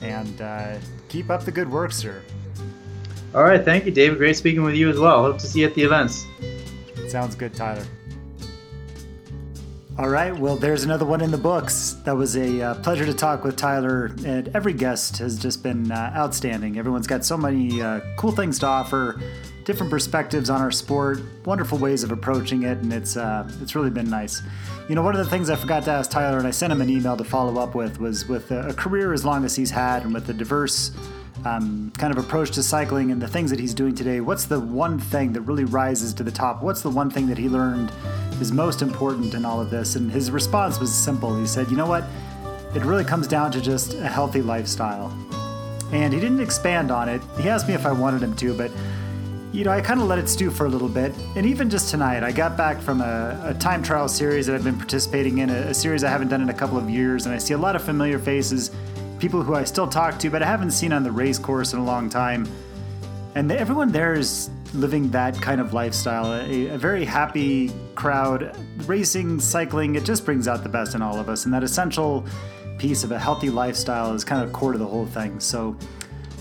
And 0.00 0.40
uh, 0.40 0.78
keep 1.08 1.30
up 1.30 1.44
the 1.44 1.52
good 1.52 1.70
work, 1.70 1.92
sir. 1.92 2.22
All 3.34 3.42
right. 3.42 3.64
Thank 3.64 3.84
you, 3.84 3.90
David. 3.90 4.18
Great 4.18 4.36
speaking 4.36 4.62
with 4.62 4.74
you 4.74 4.88
as 4.88 4.98
well. 4.98 5.22
Hope 5.22 5.38
to 5.38 5.46
see 5.46 5.60
you 5.60 5.66
at 5.66 5.74
the 5.74 5.82
events. 5.82 6.26
Sounds 7.08 7.34
good, 7.34 7.54
Tyler. 7.54 7.84
All 9.98 10.08
right, 10.08 10.32
well, 10.38 10.54
there's 10.54 10.84
another 10.84 11.04
one 11.04 11.20
in 11.20 11.32
the 11.32 11.38
books. 11.38 11.96
That 12.04 12.16
was 12.16 12.36
a 12.36 12.62
uh, 12.62 12.74
pleasure 12.82 13.04
to 13.04 13.12
talk 13.12 13.42
with 13.42 13.56
Tyler, 13.56 14.12
and 14.24 14.46
every 14.54 14.72
guest 14.72 15.18
has 15.18 15.36
just 15.36 15.60
been 15.64 15.90
uh, 15.90 16.12
outstanding. 16.14 16.78
Everyone's 16.78 17.08
got 17.08 17.24
so 17.24 17.36
many 17.36 17.82
uh, 17.82 17.98
cool 18.16 18.30
things 18.30 18.60
to 18.60 18.66
offer, 18.66 19.20
different 19.68 19.90
perspectives 19.90 20.48
on 20.48 20.62
our 20.62 20.70
sport, 20.70 21.20
wonderful 21.44 21.76
ways 21.76 22.02
of 22.02 22.10
approaching 22.10 22.62
it, 22.62 22.78
and 22.78 22.90
it's 22.90 23.18
uh, 23.18 23.46
it's 23.60 23.74
really 23.74 23.90
been 23.90 24.08
nice. 24.08 24.40
You 24.88 24.94
know, 24.94 25.02
one 25.02 25.14
of 25.14 25.22
the 25.22 25.30
things 25.30 25.50
I 25.50 25.56
forgot 25.56 25.82
to 25.84 25.90
ask 25.90 26.10
Tyler, 26.10 26.38
and 26.38 26.46
I 26.46 26.52
sent 26.52 26.72
him 26.72 26.80
an 26.80 26.88
email 26.88 27.18
to 27.18 27.22
follow 27.22 27.60
up 27.60 27.74
with, 27.74 28.00
was 28.00 28.26
with 28.26 28.50
a, 28.50 28.72
career 28.72 29.12
as 29.12 29.26
long 29.26 29.44
as 29.44 29.54
he's 29.54 29.70
had 29.70 30.04
and 30.04 30.14
with 30.14 30.26
the 30.26 30.32
diverse 30.32 30.92
um, 31.44 31.92
kind 31.98 32.16
of 32.16 32.18
approach 32.24 32.52
to 32.52 32.62
cycling 32.62 33.12
and 33.12 33.20
the 33.20 33.28
things 33.28 33.50
that 33.50 33.60
he's 33.60 33.74
doing 33.74 33.94
today, 33.94 34.20
what's 34.22 34.46
the 34.46 34.58
one 34.58 34.98
thing 34.98 35.34
that 35.34 35.42
really 35.42 35.64
rises 35.64 36.14
to 36.14 36.22
the 36.22 36.32
top? 36.32 36.62
What's 36.62 36.80
the 36.80 36.88
one 36.88 37.10
thing 37.10 37.26
that 37.26 37.36
he 37.36 37.50
learned 37.50 37.92
is 38.40 38.50
most 38.50 38.80
important 38.80 39.34
in 39.34 39.44
all 39.44 39.60
of 39.60 39.68
this? 39.68 39.96
And 39.96 40.10
his 40.10 40.30
response 40.30 40.80
was 40.80 40.94
simple. 40.94 41.38
He 41.38 41.46
said, 41.46 41.70
You 41.70 41.76
know 41.76 41.86
what? 41.86 42.04
It 42.74 42.86
really 42.86 43.04
comes 43.04 43.28
down 43.28 43.52
to 43.52 43.60
just 43.60 43.92
a 43.92 44.08
healthy 44.08 44.40
lifestyle. 44.40 45.12
and 45.92 46.10
he 46.14 46.20
didn't 46.20 46.40
expand 46.40 46.90
on 46.90 47.10
it. 47.10 47.20
He 47.38 47.50
asked 47.50 47.68
me 47.68 47.74
if 47.74 47.84
I 47.84 47.92
wanted 47.92 48.22
him 48.22 48.34
to, 48.36 48.56
but 48.56 48.70
you 49.52 49.64
know, 49.64 49.70
I 49.70 49.80
kind 49.80 50.00
of 50.00 50.06
let 50.06 50.18
it 50.18 50.28
stew 50.28 50.50
for 50.50 50.66
a 50.66 50.68
little 50.68 50.88
bit. 50.88 51.14
And 51.34 51.46
even 51.46 51.70
just 51.70 51.90
tonight, 51.90 52.22
I 52.22 52.32
got 52.32 52.56
back 52.56 52.80
from 52.80 53.00
a, 53.00 53.40
a 53.44 53.54
time 53.54 53.82
trial 53.82 54.08
series 54.08 54.46
that 54.46 54.54
I've 54.54 54.64
been 54.64 54.76
participating 54.76 55.38
in, 55.38 55.50
a, 55.50 55.68
a, 55.68 55.74
series 55.74 56.04
I 56.04 56.10
haven't 56.10 56.28
done 56.28 56.42
in 56.42 56.50
a 56.50 56.54
couple 56.54 56.76
of 56.76 56.90
years, 56.90 57.26
and 57.26 57.34
I 57.34 57.38
see 57.38 57.54
a 57.54 57.58
lot 57.58 57.74
of 57.74 57.82
familiar 57.82 58.18
faces, 58.18 58.70
people 59.18 59.42
who 59.42 59.54
I 59.54 59.64
still 59.64 59.86
talk 59.86 60.18
to, 60.20 60.30
but 60.30 60.42
I 60.42 60.46
haven't 60.46 60.72
seen 60.72 60.92
on 60.92 61.02
the 61.02 61.10
race 61.10 61.38
course 61.38 61.72
in 61.72 61.78
a 61.78 61.84
long 61.84 62.10
time. 62.10 62.46
And 63.34 63.50
everyone 63.50 63.90
there 63.90 64.14
is 64.14 64.50
living 64.74 65.10
that 65.10 65.34
kind 65.40 65.60
of 65.60 65.72
lifestyle, 65.72 66.32
a, 66.34 66.68
a 66.68 66.78
very 66.78 67.04
happy 67.04 67.72
crowd. 67.94 68.56
Racing, 68.86 69.40
cycling, 69.40 69.94
it 69.94 70.04
just 70.04 70.24
brings 70.24 70.46
out 70.46 70.62
the 70.62 70.68
best 70.68 70.94
in 70.94 71.02
all 71.02 71.18
of 71.18 71.28
us. 71.28 71.46
And 71.46 71.54
that 71.54 71.62
essential 71.62 72.26
piece 72.78 73.02
of 73.02 73.12
a 73.12 73.18
healthy 73.18 73.50
lifestyle 73.50 74.12
is 74.14 74.24
kind 74.24 74.42
of 74.44 74.52
core 74.52 74.72
to 74.72 74.78
the 74.78 74.86
whole 74.86 75.06
thing. 75.06 75.40
So, 75.40 75.76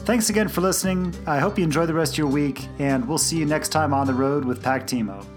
Thanks 0.07 0.29
again 0.29 0.47
for 0.47 0.61
listening. 0.61 1.13
I 1.25 1.37
hope 1.37 1.57
you 1.57 1.65
enjoy 1.65 1.85
the 1.85 1.93
rest 1.93 2.13
of 2.13 2.17
your 2.19 2.27
week, 2.27 2.65
and 2.79 3.05
we'll 3.05 3.17
see 3.17 3.37
you 3.37 3.45
next 3.45 3.73
time 3.73 3.93
on 3.93 4.07
the 4.07 4.13
road 4.13 4.45
with 4.45 4.63
Pack 4.63 4.87
Timo. 4.87 5.36